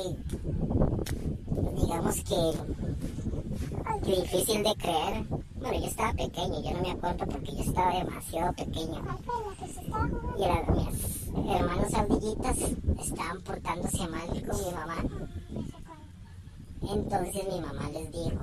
digamos 1.80 2.16
que, 2.22 4.10
difícil 4.10 4.62
de 4.62 4.74
creer. 4.76 5.24
Bueno, 5.58 5.78
yo 5.80 5.86
estaba 5.86 6.12
pequeño, 6.12 6.62
yo 6.62 6.70
no 6.72 6.80
me 6.82 6.90
acuerdo 6.92 7.26
porque 7.26 7.52
yo 7.56 7.62
estaba 7.62 7.94
demasiado 7.98 8.52
pequeño. 8.52 9.02
Y 10.38 10.42
era- 10.44 10.64
mis 10.70 11.50
hermanos 11.56 11.94
ardillitas 11.94 12.56
estaban 13.04 13.40
portándose 13.42 14.08
mal 14.08 14.28
con 14.28 14.64
mi 14.64 14.70
mamá. 14.72 14.96
Entonces 16.82 17.44
mi 17.52 17.60
mamá 17.60 17.90
les 17.90 18.12
dijo, 18.12 18.40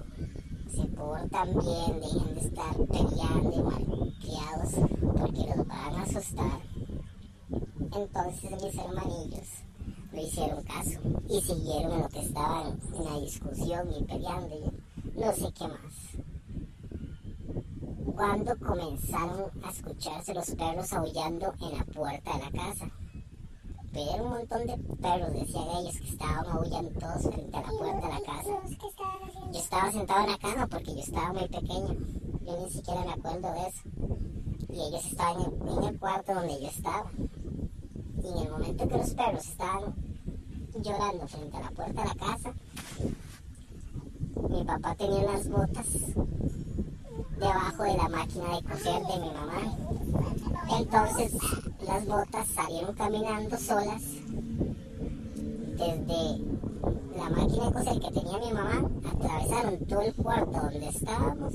se 0.76 0.84
portan 0.88 1.50
bien, 1.54 2.02
dejen 2.02 2.36
de 2.36 2.42
estar 2.42 2.76
peleando 2.76 3.52
y 3.56 3.64
malcriados 3.64 4.74
porque 5.02 5.56
los 5.56 5.68
van 5.68 5.96
a 5.96 6.02
asustar. 6.04 6.60
Entonces 7.96 8.52
mis 8.52 8.76
hermanillos 8.76 9.48
no 10.12 10.22
hicieron 10.22 10.64
caso 10.64 11.00
y 11.30 11.42
siguieron 11.42 11.92
en 11.92 12.02
lo 12.02 12.10
que 12.10 12.20
estaban 12.22 12.80
en 12.96 13.06
la 13.06 13.20
discusión 13.20 13.90
y 13.96 14.04
peleando 14.04 14.56
y 14.56 15.20
no 15.20 15.32
sé 15.32 15.52
qué 15.54 15.68
más. 15.68 15.94
Cuando 18.16 18.58
comenzaron 18.58 19.52
a 19.64 19.70
escucharse 19.70 20.34
los 20.34 20.50
perros 20.52 20.94
aullando 20.94 21.54
en 21.62 21.78
la 21.78 21.84
puerta 21.86 22.34
de 22.34 22.44
la 22.44 22.52
casa. 22.52 22.92
Pero 23.92 24.24
un 24.24 24.30
montón 24.32 24.66
de 24.66 24.78
perros, 25.00 25.34
decían 25.34 25.68
ellos, 25.80 26.00
que 26.00 26.10
estaban 26.10 26.46
aullando 26.48 27.00
todos 27.00 27.22
frente 27.22 27.58
a 27.58 27.62
la 27.62 27.70
puerta 27.70 28.08
de 28.08 28.14
la 28.14 28.22
casa. 28.22 28.62
Yo 29.52 29.60
estaba 29.60 29.92
sentado 29.92 30.24
en 30.24 30.32
la 30.32 30.38
cama 30.40 30.68
porque 30.68 30.96
yo 30.96 31.00
estaba 31.00 31.34
muy 31.34 31.48
pequeño. 31.48 31.96
Yo 32.44 32.60
ni 32.60 32.70
siquiera 32.72 33.02
me 33.06 33.14
acuerdo 33.14 33.54
de 33.54 33.68
eso. 33.68 33.82
Y 34.70 34.82
ellos 34.82 35.06
estaban 35.06 35.42
en 35.44 35.84
el 35.84 36.00
cuarto 36.00 36.34
donde 36.34 36.60
yo 36.60 36.68
estaba. 36.68 37.12
Y 38.24 38.28
en 38.28 38.38
el 38.38 38.52
momento 38.52 38.88
que 38.88 38.98
los 38.98 39.10
perros 39.12 39.46
estaban 39.46 39.94
llorando 40.82 41.28
frente 41.28 41.58
a 41.58 41.62
la 41.62 41.72
puerta 41.72 42.02
de 42.02 42.08
la 42.08 42.16
casa, 42.16 42.54
mi 44.50 44.64
papá 44.64 44.96
tenía 44.96 45.24
las 45.24 45.50
botas 45.50 45.88
debajo 47.38 47.84
de 47.84 47.98
la 47.98 48.10
máquina 48.10 48.56
de 48.56 48.64
coser 48.64 49.06
de 49.06 49.20
mi 49.20 49.32
mamá. 49.32 49.78
Entonces 50.80 51.34
las 51.86 52.06
botas 52.06 52.48
salieron 52.48 52.96
caminando 52.96 53.58
solas 53.58 54.02
desde 55.78 56.40
la 57.18 57.30
máquina 57.30 57.66
de 57.66 57.74
coser 57.74 58.00
que 58.00 58.12
tenía 58.12 58.38
mi 58.40 58.54
mamá, 58.54 58.90
atravesaron 59.12 59.78
todo 59.86 60.02
el 60.02 60.14
cuarto 60.16 60.52
donde 60.52 60.88
estábamos 60.88 61.54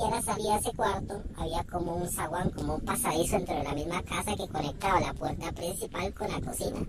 y 0.00 0.02
a 0.02 0.10
la 0.10 0.22
salida 0.22 0.54
de 0.54 0.60
ese 0.60 0.72
cuarto 0.72 1.22
había 1.36 1.62
como 1.64 1.96
un 1.96 2.08
zaguán, 2.08 2.50
como 2.50 2.76
un 2.76 2.80
pasadizo 2.80 3.36
dentro 3.36 3.54
de 3.54 3.64
la 3.64 3.74
misma 3.74 4.02
casa 4.02 4.34
que 4.34 4.48
conectaba 4.48 5.00
la 5.00 5.12
puerta 5.12 5.52
principal 5.52 6.14
con 6.14 6.30
la 6.30 6.40
cocina. 6.40 6.80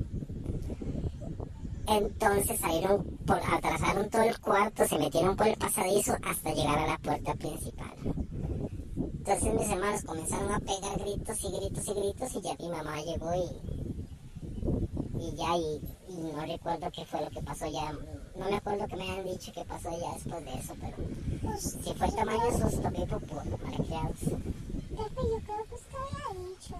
Entonces 1.87 2.59
salieron, 2.59 3.03
por, 3.25 3.37
atravesaron 3.37 4.09
todo 4.09 4.21
el 4.21 4.39
cuarto, 4.39 4.87
se 4.87 4.97
metieron 4.97 5.35
por 5.35 5.47
el 5.47 5.57
pasadizo 5.57 6.15
hasta 6.23 6.53
llegar 6.53 6.79
a 6.79 6.87
la 6.87 6.97
puerta 6.99 7.33
principal. 7.33 7.93
Entonces 8.95 9.53
mis 9.53 9.69
hermanos 9.69 10.03
comenzaron 10.03 10.51
a 10.53 10.59
pegar 10.59 10.99
gritos 10.99 11.43
y 11.43 11.51
gritos 11.51 11.87
y 11.87 11.93
gritos 11.93 12.35
y 12.35 12.41
ya 12.41 12.55
mi 12.59 12.69
mamá 12.69 13.01
llegó 13.01 13.33
y, 13.33 15.21
y 15.21 15.35
ya 15.35 15.57
y, 15.57 15.81
y 16.07 16.31
no 16.33 16.45
recuerdo 16.45 16.89
qué 16.91 17.05
fue 17.05 17.21
lo 17.21 17.29
que 17.29 17.41
pasó 17.41 17.65
ya. 17.67 17.91
No 18.41 18.49
me 18.49 18.55
acuerdo 18.55 18.87
que 18.87 18.95
me 18.95 19.03
hayan 19.03 19.23
dicho 19.23 19.51
qué 19.53 19.63
pasó 19.65 19.91
ya 20.01 20.13
después 20.15 20.43
de 20.43 20.53
eso, 20.55 20.75
pero 20.81 20.97
Pues, 21.43 21.61
si 21.61 21.93
fue 21.93 22.07
el 22.07 22.15
tamaño 22.15 22.43
de 22.43 22.51
susto, 22.53 22.89
vi 22.89 23.05
por 23.05 23.61
malcriados. 23.61 24.17
Pepe, 24.17 25.21
yo 25.29 25.39
creo 25.45 25.65
que 25.69 25.75
usted 25.75 25.97
había 26.01 26.49
dicho 26.49 26.75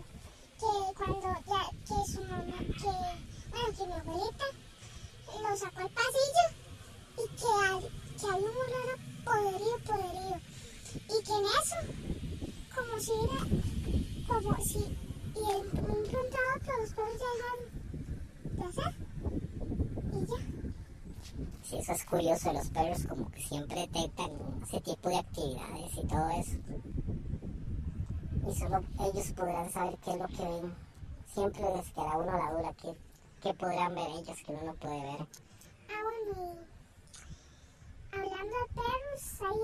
que 0.60 0.72
cuando 0.98 1.28
ya, 1.46 1.70
que 1.86 2.12
su 2.12 2.22
mamá, 2.24 2.58
que, 2.58 2.92
bueno, 3.52 3.78
que 3.78 3.86
mi 3.86 3.94
abuelita 3.94 4.46
lo 5.40 5.56
sacó 5.56 5.80
al 5.82 5.90
pasillo 5.92 6.46
y 7.18 7.26
que, 7.38 7.52
hay, 7.62 7.80
que 8.20 8.26
había 8.26 8.50
un 8.50 8.58
olor 8.58 8.90
a 8.90 9.24
poderío, 9.24 9.78
poderío. 9.86 10.38
Y 10.96 11.24
que 11.24 11.32
en 11.32 11.46
eso, 11.62 11.78
como 12.76 13.00
si 13.00 13.12
era, 13.12 13.40
como 14.28 14.66
si, 14.66 14.80
y 14.80 15.40
de 15.40 15.56
un 15.58 15.70
pronto 15.70 16.38
a 16.38 16.58
otro 16.58 16.78
los 16.82 16.90
perros 16.90 17.18
ya 17.20 17.30
dejaron 17.38 17.62
de 18.58 18.64
hacer. 18.66 18.94
Y 20.12 20.26
ya. 20.26 20.62
Sí, 21.64 21.78
eso 21.78 21.94
Eso 21.94 21.94
es 21.94 22.01
curioso 22.12 22.50
de 22.50 22.56
los 22.56 22.70
perros, 22.70 23.06
como 23.08 23.32
que 23.32 23.42
siempre 23.42 23.88
detectan 23.88 24.32
ese 24.64 24.82
tipo 24.82 25.08
de 25.08 25.16
actividades 25.16 25.96
y 25.96 26.06
todo 26.08 26.30
eso. 26.32 26.58
Y 28.50 28.54
solo 28.54 28.82
ellos 29.00 29.32
podrán 29.32 29.72
saber 29.72 29.98
qué 30.04 30.12
es 30.12 30.18
lo 30.18 30.28
que 30.28 30.44
ven. 30.44 30.76
Siempre 31.34 31.64
les 31.74 31.90
queda 31.92 32.18
uno 32.18 32.38
la 32.38 32.52
duda, 32.52 32.74
qué, 32.82 32.94
qué 33.42 33.54
podrán 33.54 33.96
ver 33.96 34.10
ellos 34.10 34.38
que 34.46 34.52
uno 34.52 34.64
no 34.66 34.74
puede 34.74 35.02
ver. 35.02 35.28
Ah, 35.90 36.02
bueno, 36.04 36.58
hablando 38.12 38.56
de 38.60 38.68
perros, 38.76 39.24
hay 39.48 39.60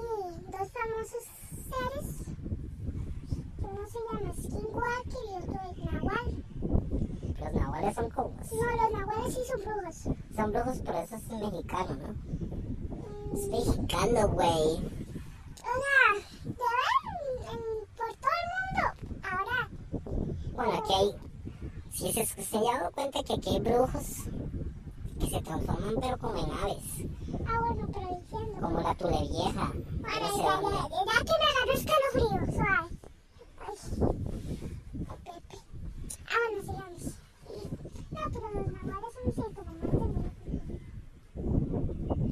dos 0.50 0.72
famosos 0.72 1.24
seres. 1.68 2.08
Uno 3.60 3.88
se 3.88 4.00
llama 4.08 4.34
Skinwalker 4.34 5.24
y 5.26 5.36
otro 5.44 5.60
es 5.70 5.78
Nahual. 5.92 6.44
Los 7.39 7.54
nahuales 7.54 7.95
son 7.95 8.10
como... 8.10 8.30
No, 8.30 8.36
los 8.84 8.91
nahuales 8.91 9.34
sí 9.34 9.41
son 9.50 9.62
brujos. 9.62 9.95
Son 10.36 10.52
brujos, 10.52 10.82
pero 10.86 10.97
eso 11.00 11.15
es 11.15 11.28
mexicano, 11.30 11.95
¿no? 11.95 13.34
Es 13.34 13.47
mexicano, 13.47 14.28
güey. 14.30 14.47
O 14.47 15.73
sea, 15.82 16.08
de 16.43 16.50
ver 16.50 17.52
en- 17.52 17.86
por 17.95 18.10
todo 18.17 18.36
el 18.41 18.47
mundo. 18.60 18.84
Ahora, 19.30 19.60
Bueno, 20.56 20.73
aquí 20.84 20.93
hay... 20.93 21.10
Si 21.91 22.12
se, 22.13 22.26
se 22.26 22.58
han 22.58 22.63
dado 22.63 22.91
cuenta 22.91 23.23
que 23.23 23.34
aquí 23.34 23.50
hay 23.50 23.60
brujos 23.60 24.04
que 25.19 25.28
se 25.32 25.41
transforman 25.41 25.95
pero 26.00 26.17
como 26.19 26.38
en 26.38 26.52
aves. 26.52 26.84
ah, 27.47 27.60
bueno, 27.60 27.88
pero 27.91 28.08
diciendo. 28.21 28.62
Como 28.62 28.80
la 28.82 28.93
tulevieja. 28.95 29.71
Bueno, 29.73 30.28
No 30.28 30.38
sé 30.38 30.43
que 31.26 31.36
me 31.41 31.50
ganó 31.58 31.71
escalofrío, 31.73 32.45
suave. 32.54 32.89
Ay, 33.60 33.76
oh, 35.10 35.15
Pepe. 35.23 35.58
Ah, 36.28 36.38
bueno, 36.50 36.62
sigamos. 36.62 37.04
No, 38.12 38.21
pero 38.32 38.47
los 38.54 38.67
nahuales 38.84 39.13
son 39.13 39.23
así 39.28 39.41
como 39.56 39.71
más 39.73 39.91
de 39.91 39.97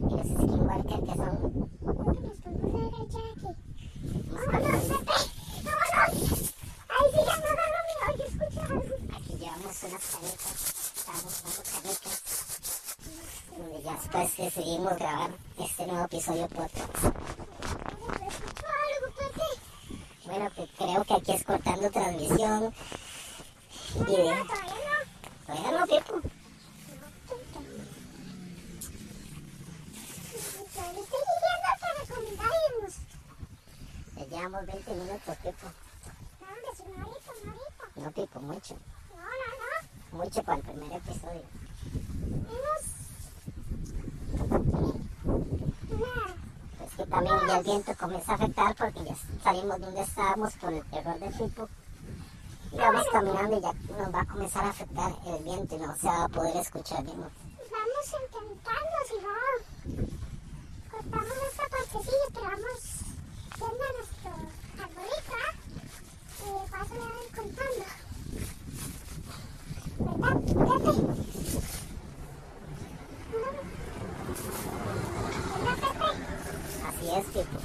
Y 0.06 0.12
los 0.12 0.28
skinwalker 0.28 1.00
que 1.02 1.14
son... 1.16 1.36
Creo 1.82 2.14
que 2.14 2.22
nos 2.22 2.38
podemos 2.38 2.94
agachar 2.94 3.26
aquí. 3.32 3.50
¡Vámonos, 4.32 4.84
Pepe! 4.86 5.18
¡Vámonos! 5.66 6.54
¡Ahí 6.88 7.08
sigue 7.12 7.36
nadando, 7.42 7.80
mío! 7.88 8.04
Yo 8.18 8.24
escucho 8.26 8.62
algo. 8.62 8.84
Aquí 9.16 9.34
llevamos 9.40 9.84
unas 9.84 10.06
canicas. 10.12 10.58
Estamos 10.96 11.34
dando 11.44 11.62
canicas. 11.72 12.22
Donde 13.58 13.82
ya 13.84 13.92
después 13.94 14.38
decidimos 14.38 14.94
grabar 14.98 15.32
este 15.60 15.88
nuevo 15.88 16.05
episodio 16.16 16.48
podcast. 16.48 16.94
Bueno, 20.26 20.50
que 20.56 20.68
creo 20.78 21.04
que 21.04 21.14
aquí 21.14 21.32
es 21.34 21.44
cortando 21.44 21.92
transmisión. 21.92 22.74
No, 23.96 24.02
Y 24.08 24.16
de... 24.16 24.24
no, 24.24 24.46
todavía 24.46 24.76
no. 24.88 25.46
Todavía 25.46 25.72
no, 25.72 25.88
Pipo. 25.88 26.22
Ya 34.16 34.26
llevamos 34.26 34.66
20 34.66 34.92
minutos, 34.94 35.38
Pipo. 35.44 35.68
No, 37.96 38.12
Pipo, 38.12 38.40
mucho. 38.40 38.76
No, 39.16 39.22
no, 39.22 40.18
no. 40.18 40.24
Mucho 40.24 40.44
para 40.44 40.58
el 40.60 40.64
primer 40.64 40.92
episodio. 40.94 41.44
Hemos... 42.48 42.84
Una... 45.90 46.36
Es 46.86 46.92
que 46.98 47.06
también 47.06 47.36
ya 47.45 47.45
el 47.58 47.64
viento 47.64 47.96
comienza 47.96 48.32
a 48.34 48.36
afectar 48.36 48.76
porque 48.76 49.04
ya 49.06 49.16
salimos 49.44 49.80
donde 49.80 50.02
estábamos 50.02 50.54
por 50.56 50.74
el 50.74 50.84
terror 50.86 51.20
del 51.20 51.34
Pipo. 51.34 51.70
Y 52.72 52.78
vamos 52.78 53.08
caminando 53.12 53.58
y 53.58 53.62
ya 53.62 53.74
nos 53.98 54.14
va 54.14 54.22
a 54.22 54.26
comenzar 54.26 54.66
a 54.66 54.70
afectar 54.70 55.12
el 55.26 55.44
viento 55.44 55.76
y 55.76 55.80
no 55.80 55.96
se 55.96 56.08
va 56.08 56.24
a 56.26 56.30
poder 56.30 56.58
escuchar 56.58 57.04
bien. 57.04 57.18
Vamos 57.18 58.14
intentando, 58.24 58.98
si 59.08 59.16
no, 59.24 59.36
cortamos 60.92 61.38
esta 61.50 61.64
partecilla, 61.70 62.28
pero 62.34 62.46
vamos 62.46 62.82
yendo 63.56 63.84
a 63.84 63.92
nuestro 63.94 64.32
arbolito, 64.84 65.34
¿ah? 65.36 65.54
Y 66.42 66.48
de 66.52 66.64
paso 66.72 66.94
le 66.94 67.00
voy 67.00 67.30
contando. 67.36 67.86
¿Verdad? 69.98 70.36
Pepe. 70.46 70.92
¿Verdad, 75.54 75.78
Pepe? 75.80 76.10
Así 76.88 77.06
es, 77.16 77.26
Pipo. 77.28 77.58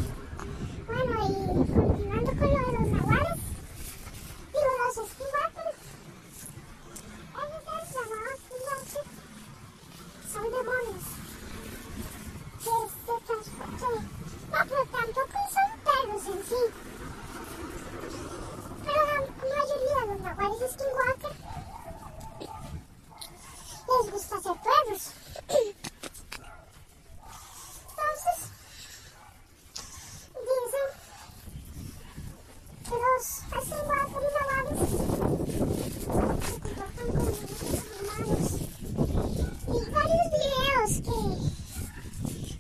Bueno, 0.87 1.13
y 1.13 1.31
continuando 1.73 2.31
con 2.31 2.41
lo 2.41 2.47
de 2.47 2.73
los 2.73 2.87
nahuales, 2.89 3.41
digo, 4.53 4.71
los 4.81 4.97
esquivacos, 4.97 5.75
ellos 7.41 7.63
se 7.89 7.95
llamaban 7.95 8.35
esquivacos, 8.35 9.07
son 10.33 10.47
demonios 10.51 11.07
que 12.61 12.75
se 12.91 13.15
transportan, 13.27 13.97
no, 14.51 14.59
pero 14.69 14.83
tampoco 14.87 15.39
son 15.55 15.71
perros 15.85 16.25
en 16.27 16.41
sí, 16.45 16.63
pero 18.85 19.01
la 19.07 19.19
mayoría 19.41 19.97
de 20.01 20.07
los 20.07 20.21
nahuales 20.21 20.71
skinwalker 20.73 21.35
les 23.89 24.05
gusta 24.13 24.35
ser 24.41 24.57
perros. 24.61 25.03
Entonces, 27.89 28.39
dicen 30.51 30.89
que 32.85 32.95
los 32.97 33.25
skinwalker 33.57 34.23
y 34.23 34.31
nahuales 34.37 34.79
se 34.79 36.45
comportan 36.61 37.07
como 37.11 37.31
niños 37.31 37.85
humanos. 38.01 38.47
Y 39.67 39.79
varios 39.91 40.27
videos 40.35 40.93
que 41.05 41.17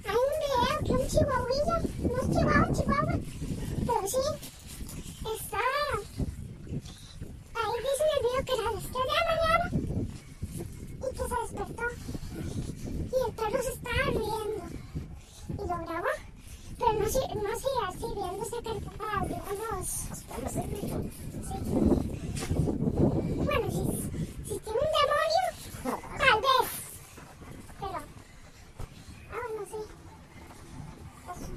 hay 0.08 0.16
un 0.16 0.30
video 0.40 0.72
que 0.84 0.92
un 0.92 1.04
chihuahuilla, 1.08 1.76
no 2.00 2.16
es 2.20 2.26
chihuahua, 2.30 2.68
chihuahua, 2.72 3.16
pero 3.86 4.04
sí, 4.08 4.24
está, 5.34 5.64
ahí 7.54 7.76
dice 7.80 8.02
en 8.04 8.12
el 8.14 8.20
video 8.22 8.40
que 8.44 8.52
era 8.52 8.64
a 8.68 8.72
las 8.72 8.82
3 8.82 8.92
de 8.92 8.98
la 9.00 9.24
mañana 9.30 9.66
y 10.96 11.08
que 11.12 11.24
se 11.28 11.36
despertó 11.42 11.86
y 13.10 13.16
el 13.26 13.32
perro 13.34 13.60
se 13.62 13.72
estaba 13.72 14.04
riendo 14.06 14.64
y 15.48 15.54
lo 15.58 15.66
grabó, 15.66 16.12
no, 17.34 17.42
no 17.42 17.54
sigue 17.56 17.82
así 17.88 18.06
riéndose 18.14 18.58
carcajadas, 18.62 19.28
digamos, 19.28 19.88
Vamos 20.28 20.56
a 20.56 20.62
Pipo. 20.62 20.96
sí. 21.46 21.56
Bueno, 23.44 23.66
si, 23.70 23.82
si 24.46 24.54
tiene 24.58 24.80
un 24.80 24.92
demonio, 24.98 25.46
tal 26.18 26.38
vez, 26.40 26.68
pero, 27.80 27.98
ah, 29.32 29.44
bueno, 29.48 29.62
sí. 29.70 29.80
Eso. 31.30 31.48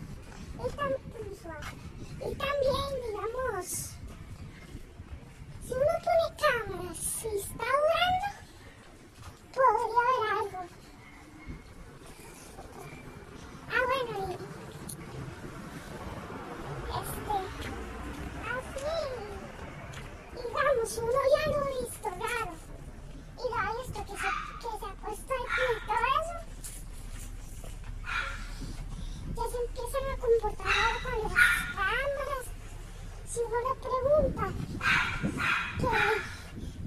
Y, 0.55 0.67
tam- 0.77 1.01
mm, 1.13 1.35
suave. 1.41 1.69
y 2.19 2.35
también, 2.35 2.89
digamos, 3.07 3.65
si 5.65 5.73
uno 5.73 5.95
pone 6.03 6.27
cámaras 6.39 7.01
y 7.23 7.25
está 7.37 7.67
orando, 7.83 8.29
podría 9.53 10.03
ver 10.21 10.31
algo. 10.33 10.61
Ah, 13.69 13.81
bueno, 13.87 14.13
y 14.29 14.33
este, 16.93 17.35
así, 18.53 18.93
digamos, 20.35 20.87
si 20.89 20.99
uno 20.99 21.21
ya 21.33 21.43
lo 21.51 21.57
ha 21.57 21.69
visto 21.69 22.07
raro 22.09 22.53
y 23.37 23.45
lo 23.49 23.55
ha 23.57 23.59
visto 23.81 23.99
que 24.05 24.11
se, 24.11 24.29
que 24.61 24.69
se 24.79 24.85
ha 24.85 24.93
puesto 24.95 25.31
aquí 25.33 25.63
y 25.73 25.87
todo 25.87 26.05
eso, 26.21 26.37
ya 29.35 29.43
se 29.49 29.57
empiezan 29.65 30.05
a 30.11 30.17
comportar 30.17 30.67
ahora 30.67 30.99
con 31.03 31.15
las 31.23 31.41
cámaras. 31.73 32.45
Si 33.27 33.39
uno 33.39 33.57
le 33.67 33.73
pregunta, 33.81 34.45
que 35.79 35.87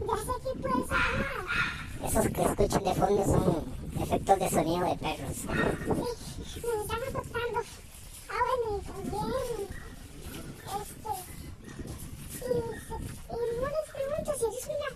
ya 0.06 0.16
sé 0.16 0.34
que 0.42 0.52
puede 0.60 0.82
ser 0.86 1.04
nada. 1.18 1.42
Esos 2.04 2.26
que 2.28 2.42
escuchan 2.42 2.84
de 2.84 2.94
fondo 3.06 3.24
son 3.24 4.02
efectos 4.02 4.38
de 4.38 4.48
sonido 4.50 4.86
de 4.86 4.96
perros. 4.96 5.36
Sí, 5.36 6.60
nos 6.62 6.74
están 6.82 7.02
afectando. 7.02 7.60
Ah, 8.28 8.42
bueno, 8.46 8.66
y 8.76 8.80
también, 8.86 9.68
este, 10.66 11.12
y, 12.36 12.48
y 12.48 12.52
uno 13.30 13.68
les 13.68 13.86
pregunta 13.94 14.30
si 14.34 14.44
eres 14.44 14.64
una, 14.66 14.88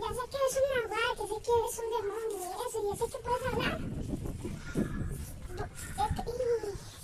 ya 0.00 0.08
sé 0.14 0.22
que 0.30 0.36
eres 0.36 0.54
un 0.58 0.66
nahual, 0.74 1.12
ya 1.16 1.24
sé 1.24 1.36
que 1.42 1.52
eres 1.54 1.76
un 1.78 1.88
demonio 1.94 2.38
y 2.40 2.42
eso, 2.66 2.78
sé 2.96 3.06
que 3.12 3.18
puedes 3.22 3.44
hablar. 3.52 3.76
Bu- 5.54 5.70
Y 6.26 6.36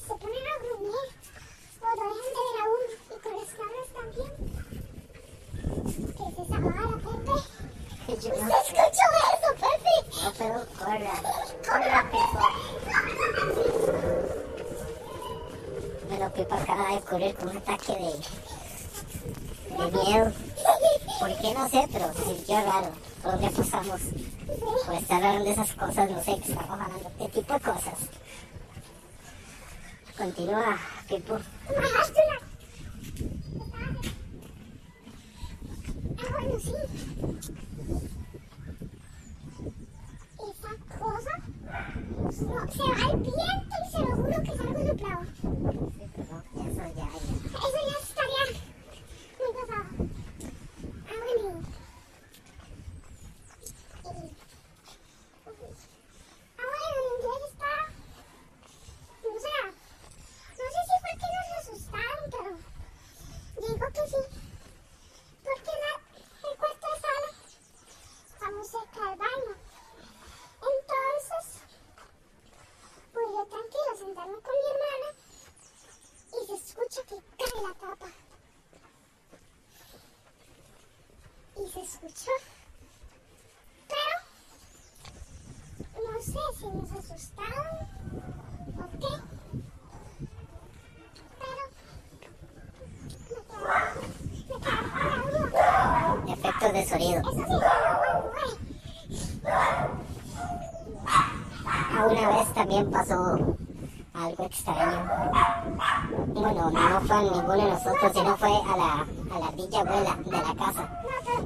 se 0.07 0.15
ponen 0.17 0.47
a 0.47 0.59
gruñir, 0.59 1.09
o 1.81 1.83
lo 1.87 2.05
dejan 2.15 2.33
de 2.35 2.43
ver 2.45 2.59
a 2.61 2.63
uno, 2.67 2.87
y 2.91 3.17
con 3.23 3.33
las 3.37 3.51
cámaras 3.55 3.89
también. 3.95 4.33
¿Qué 6.17 6.23
es 6.29 6.35
esa 6.47 6.59
vara, 6.59 6.85
Pepe? 6.99 7.37
Yo 8.11 8.15
¿Usted 8.17 8.31
no, 8.43 8.47
escuchó 8.49 9.07
eso, 9.31 9.51
Pepe? 9.55 9.95
no 10.25 10.31
puedo 10.33 10.59
correr. 10.79 11.19
Corra, 11.65 12.01
Pipo. 12.11 12.45
Bueno, 16.09 16.27
Pipo 16.35 16.55
acaba 16.55 16.87
de 16.95 17.01
correr 17.03 17.35
con 17.37 17.49
un 17.51 17.57
ataque 17.59 17.93
de, 17.93 18.13
de 19.77 19.85
miedo. 19.93 20.33
¿Por 21.21 21.31
qué 21.41 21.55
no 21.55 21.69
sé? 21.69 21.81
Pero 21.93 22.13
se 22.15 22.23
sintió 22.25 22.57
raro. 22.63 22.91
¿Por 23.23 23.39
esas 25.71 25.75
cosas, 25.77 26.11
no 26.11 26.23
sé, 26.23 26.33
estamos 26.33 26.71
hablando 26.81 27.11
de 27.19 27.29
tipo 27.29 27.53
de 27.55 27.61
cosas. 27.61 27.99
Continúa, 30.17 30.79
Pipo. 31.09 31.39
Ah, 36.19 36.27
bueno, 36.33 36.61
sí. 36.61 36.73
Esa 40.39 40.73
cosa. 40.99 41.35
no, 42.23 42.73
se 42.73 42.83
va 42.83 43.11
el 43.11 43.17
viento 43.21 43.75
y 43.87 43.91
se 43.91 43.99
lo 44.01 44.17
juro 44.17 44.43
que 44.43 44.57
salgo 44.57 44.79
nublado. 44.79 45.25
Sí, 45.25 46.05
pero 46.17 46.35
eso 46.67 46.85
ya, 46.85 46.93
ya. 46.95 47.07
Eso 47.59 47.81
ya 47.89 47.97
estaría 48.03 48.45
muy 49.39 49.51
pasado. 49.55 49.89
Ah, 51.09 51.19
bueno. 51.25 51.49
y- 51.51 51.71
Ah, 56.59 56.67
bueno, 56.71 57.01
entonces 57.17 57.49
está. 57.53 57.75
O 59.23 59.41
sea, 59.41 59.61
no 60.59 60.65
sé 60.75 60.81
si 60.87 60.95
fue 61.01 61.13
que 61.21 61.29
nos 61.35 61.49
asustaron, 61.59 62.25
pero 62.31 62.51
digo 63.67 63.87
que 63.93 64.05
sí. 64.09 64.23
Porque 65.45 65.73
la, 65.83 65.93
el 66.51 66.55
cuarto 66.59 66.87
de 66.87 67.01
sala 67.01 67.31
estamos 68.33 68.67
cerca 68.69 69.01
del 69.11 69.19
baño. 69.19 69.55
Entonces, 70.71 71.45
pues 73.13 73.27
yo 73.31 73.43
tranquila 73.47 73.93
sentarme 73.99 74.39
con 74.41 74.55
mi 74.61 74.67
hermana 74.71 75.09
y 76.33 76.47
se 76.47 76.55
escucha 76.55 77.01
que 77.09 77.17
cae 77.39 77.63
la 77.63 77.75
tapa. 77.75 78.09
Y 81.57 81.69
se 81.73 81.81
escuchó. 81.81 82.33
Pero 83.89 84.17
no 86.13 86.21
sé 86.23 86.43
si 86.59 86.67
nos 87.21 87.37
asustaron 87.37 87.67
o 88.79 88.85
qué. 88.99 89.13
Pero 91.39 91.63
me. 96.25 96.33
Efectos 96.33 96.73
de 96.73 96.87
sonido. 96.87 97.21
Eso 97.21 97.33
sí, 97.33 97.43
Una 102.11 102.29
vez 102.29 102.55
también 102.55 102.91
pasó 102.91 103.57
algo 104.15 104.45
extraño. 104.45 105.01
Bueno, 106.29 106.71
no 106.71 107.01
fue 107.03 107.17
a 107.17 107.23
ninguno 107.23 107.53
de 107.53 107.65
nosotros, 107.65 108.13
sino 108.15 108.37
fue 108.37 108.49
a 108.49 108.77
la, 108.77 109.07
a 109.35 109.39
la 109.39 109.47
ardilla 109.47 109.81
abuela 109.81 110.17
de 110.25 110.31
la 110.31 110.55
casa. 110.55 110.89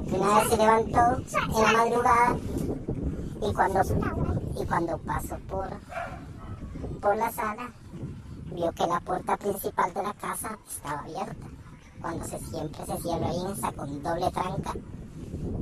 Que 0.07 0.15
una 0.15 0.39
vez 0.39 0.49
se 0.49 0.57
levantó 0.57 1.17
en 1.17 1.63
la 1.63 1.71
madrugada 1.73 2.37
y 3.41 3.53
cuando, 3.53 3.83
cuando 4.75 4.97
pasó 4.97 5.37
por, 5.47 5.69
por 6.99 7.15
la 7.15 7.31
sala, 7.31 7.71
vio 8.53 8.73
que 8.73 8.85
la 8.85 8.99
puerta 8.99 9.37
principal 9.37 9.93
de 9.93 10.03
la 10.03 10.13
casa 10.15 10.59
estaba 10.67 10.99
abierta. 10.99 11.47
Cuando 12.01 12.25
se, 12.25 12.37
siempre 12.39 12.85
se 12.85 12.97
cierra 12.97 13.29
esa 13.53 13.71
con 13.71 14.03
doble 14.03 14.29
tranca. 14.31 14.73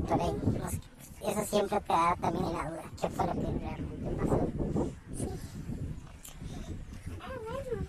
Pero 0.07 0.25
sé, 0.67 0.81
eso 1.27 1.45
siempre 1.45 1.79
te 1.81 1.93
da 1.93 2.15
también 2.19 2.45
en 2.45 2.53
la 2.53 2.69
duda. 2.71 2.83
¿Qué 2.99 3.09
fue 3.09 3.27
lo 3.27 3.33
que 3.33 3.41
realmente 3.41 4.15
pasó? 4.17 4.39
Ah, 7.21 7.37
bueno. 7.45 7.85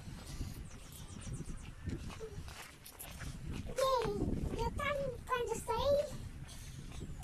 Y 3.66 4.58
yo 4.58 4.68
tan, 4.76 4.96
cuando 5.26 5.52
estoy 5.54 5.86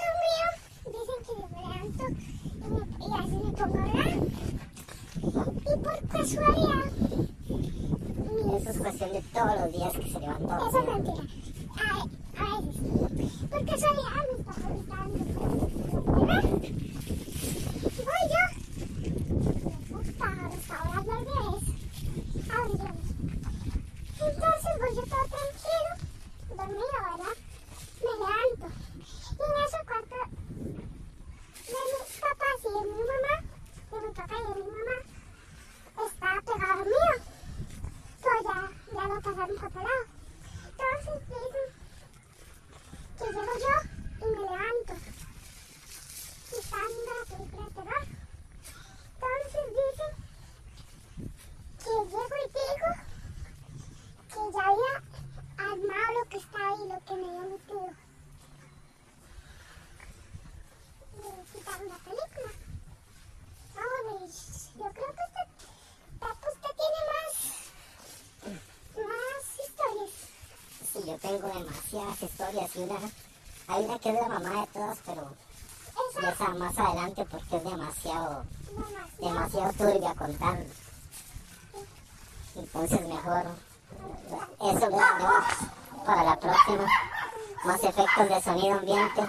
dormido, 0.00 0.48
dicen 0.86 1.20
que 1.26 1.32
me 1.36 1.60
levanto 1.60 2.04
y, 2.44 2.68
me, 2.70 2.80
y 2.98 3.12
así 3.18 3.36
me 3.44 3.50
pongo 3.52 3.78
a 3.78 3.82
hablar. 3.82 4.10
Y 5.22 5.76
por 5.76 5.98
casualidad, 6.20 6.84
Eso 8.56 8.70
es 8.70 8.78
cuestión 8.78 9.12
de 9.12 9.22
todos 9.32 9.60
los 9.60 9.72
días 9.72 9.92
que 9.92 10.02
se 10.10 10.20
levantó. 10.20 10.68
eso 10.68 10.78
es 10.80 10.86
mentira. 10.86 11.24
A, 11.76 11.82
a 12.36 12.60
veces. 12.60 12.76
Por 13.50 13.60
casualidad, 13.64 14.24
mis 14.36 14.44
papás 14.46 14.72
estaban 14.80 15.10
¿verdad? 16.20 16.42
Voy. 16.42 16.70
Entonces 24.20 24.72
voy 24.78 24.92
yo 24.96 25.02
todo 25.02 25.26
tranquilo, 25.30 25.92
dormido, 26.50 26.98
¿verdad? 27.00 27.36
Me 28.00 28.12
levanto. 28.20 28.66
Y 29.30 29.42
en 29.42 29.54
ese 29.64 29.80
cuarto 29.86 30.16
de 31.66 31.80
mis 31.90 32.12
papás 32.20 32.58
y 32.60 32.68
de 32.68 32.82
mi 32.84 33.00
mamá, 33.10 33.34
de 33.90 33.96
mi 34.06 34.12
papá 34.14 34.34
y 34.34 34.42
de 34.42 34.54
mi 34.60 34.70
mamá, 34.70 34.96
está 36.06 36.28
pegado 36.42 36.80
al 36.80 36.86
mío. 36.86 37.14
Pues 38.22 38.40
ya, 38.44 38.58
ya 38.94 39.02
lo 39.08 39.20
pasaron 39.20 39.56
por 39.56 39.66
otro 39.68 39.82
lado. 39.82 40.04
Entonces 40.70 41.16
dicen 41.28 41.66
que 43.18 43.24
llego 43.24 43.54
yo 43.64 43.76
y 44.20 44.30
me 44.30 44.38
levanto. 44.40 44.94
Y 46.52 46.54
estaba 46.58 46.86
viendo 46.86 47.12
la 47.18 47.24
película 47.36 47.64
de 47.64 47.70
terror. 47.74 48.04
Entonces 49.14 49.64
dicen 49.80 50.12
que 51.78 51.92
llego 52.10 52.36
y 52.36 52.48
digo 52.56 52.90
que 54.28 54.40
ya 54.52 54.62
había 54.68 54.94
armado 55.58 56.10
lo 56.18 56.24
que 56.28 56.36
estaba 56.38 56.68
ahí, 56.68 56.82
lo 56.88 56.98
que 57.04 57.14
me 57.14 57.26
había 57.28 57.46
metido. 57.50 57.90
Y 61.16 61.58
quitaron 61.58 61.88
la 61.88 61.98
película. 61.98 62.50
Ahora, 63.76 64.12
yo 64.20 64.86
creo 64.92 65.12
que 65.16 65.24
usted, 65.28 65.48
Paco, 66.18 66.46
usted 66.52 66.72
tiene 66.80 67.00
más, 67.10 67.32
más 69.06 69.42
historias. 69.64 70.12
Sí, 70.92 70.98
yo 71.06 71.16
tengo 71.30 71.46
demasiadas 71.46 72.22
historias 72.22 72.76
y 72.76 72.78
una, 72.80 72.96
hay 73.68 73.84
una 73.84 73.98
que 74.00 74.08
es 74.08 74.14
la 74.16 74.28
mamá 74.28 74.60
de 74.60 74.66
todas, 74.66 74.98
pero 75.06 75.30
Esa, 76.18 76.48
más 76.54 76.76
adelante 76.76 77.24
porque 77.30 77.56
es 77.56 77.64
demasiado, 77.64 78.44
demasiado. 79.20 79.72
turbia 79.74 80.14
contarlo. 80.14 80.64
Entonces 82.56 83.08
mejor 83.08 83.44
eso 84.60 84.90
lo 84.90 84.96
dejamos 84.96 85.44
para 86.04 86.24
la 86.24 86.40
próxima. 86.40 86.86
Más 87.64 87.84
efectos 87.84 88.28
de 88.28 88.42
sonido 88.42 88.78
ambiente. 88.78 89.22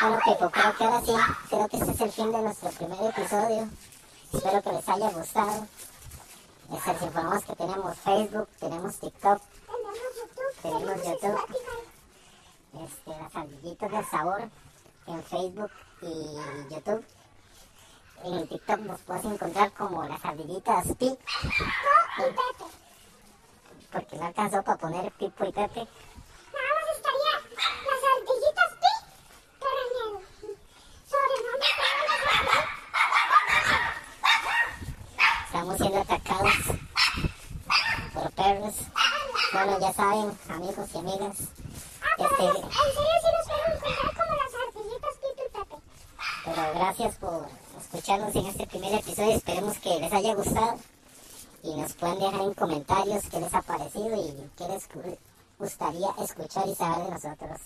Bueno, 0.00 0.18
Pipo, 0.24 0.50
creo 0.50 0.76
que 0.76 0.84
ahora 0.84 1.00
sí, 1.04 1.12
creo 1.48 1.68
que 1.68 1.76
este 1.76 1.92
es 1.92 2.00
el 2.00 2.12
fin 2.12 2.32
de 2.32 2.42
nuestro 2.42 2.70
primer 2.70 3.02
episodio. 3.02 3.68
Espero 4.32 4.62
que 4.62 4.72
les 4.72 4.88
haya 4.88 5.10
gustado. 5.10 5.66
Les 6.70 6.86
informamos 6.86 7.44
que 7.44 7.56
tenemos 7.56 7.96
Facebook, 7.98 8.48
tenemos 8.58 8.96
TikTok, 8.96 9.42
Tenemos 10.62 11.04
YouTube, 11.04 11.46
este, 12.84 13.10
las 13.10 13.34
ardillitas 13.34 13.90
del 13.90 14.04
sabor 14.06 14.42
en 15.06 15.22
Facebook 15.24 15.70
y 16.02 16.74
YouTube. 16.74 17.04
En 18.24 18.34
el 18.34 18.48
TikTok 18.48 18.78
nos 18.80 19.00
puedes 19.00 19.24
encontrar 19.24 19.72
como 19.72 20.04
las 20.04 20.22
ardillitas 20.24 20.86
Pi, 20.98 21.06
Y 21.06 21.16
Pepe. 22.22 22.64
porque 23.90 24.16
no 24.16 24.26
alcanzó 24.26 24.62
para 24.62 24.76
poner 24.76 25.10
Pipo 25.12 25.44
y 25.46 25.52
Pepe. 25.52 25.80
Nada 26.52 26.70
más 26.76 26.96
estaría 26.96 27.32
las 27.88 28.02
ardillitas 28.12 28.70
pi, 28.80 28.92
pero 29.60 29.78
en 29.86 29.92
el 30.04 30.12
sobrenombre 31.08 31.68
estarían 31.70 32.06
las 32.10 32.22
ardillitas. 32.36 32.80
Estamos 35.46 35.76
siendo 35.78 36.00
atacados 36.00 36.54
por 38.12 38.30
perros. 38.32 38.74
Bueno, 39.52 39.78
ya 39.80 39.92
saben, 39.92 40.38
amigos 40.48 40.88
y 40.94 40.98
amigas, 40.98 41.36
Ah, 42.02 42.06
pero 42.16 42.30
Este- 42.30 42.44
en 42.44 42.52
serio 42.52 42.70
sí 43.20 43.28
nos 43.36 43.46
pueden 43.46 43.72
encontrar 43.72 44.14
como 44.14 44.34
las 44.36 44.52
y 45.20 45.50
Pepe. 45.50 45.76
pero 46.44 46.74
gracias 46.74 47.16
por 47.16 47.46
escucharnos 47.80 48.34
en 48.36 48.46
este 48.46 48.66
primer 48.66 48.94
episodio. 48.94 49.32
Esperemos 49.32 49.78
que 49.78 49.98
les 50.00 50.12
haya 50.12 50.34
gustado 50.34 50.74
y 51.62 51.74
nos 51.74 51.92
pueden 51.94 52.18
dejar 52.20 52.40
en 52.40 52.54
comentarios 52.54 53.24
qué 53.30 53.40
les 53.40 53.54
ha 53.54 53.62
parecido 53.62 54.16
y 54.16 54.50
qué 54.56 54.68
les 54.68 54.88
gu- 54.90 55.18
gustaría 55.58 56.08
escuchar 56.22 56.68
y 56.68 56.74
saber 56.74 57.04
de 57.04 57.10
nosotros. 57.10 57.60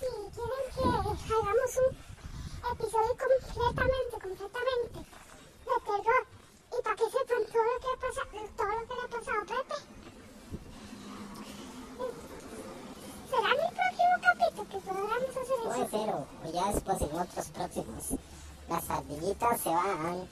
Si 0.00 0.06
quieren 0.06 0.64
que 0.74 0.80
hagamos 0.82 1.76
un 1.76 2.72
episodio 2.72 3.16
completamente 3.16 4.07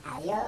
Adiós. 0.04 0.45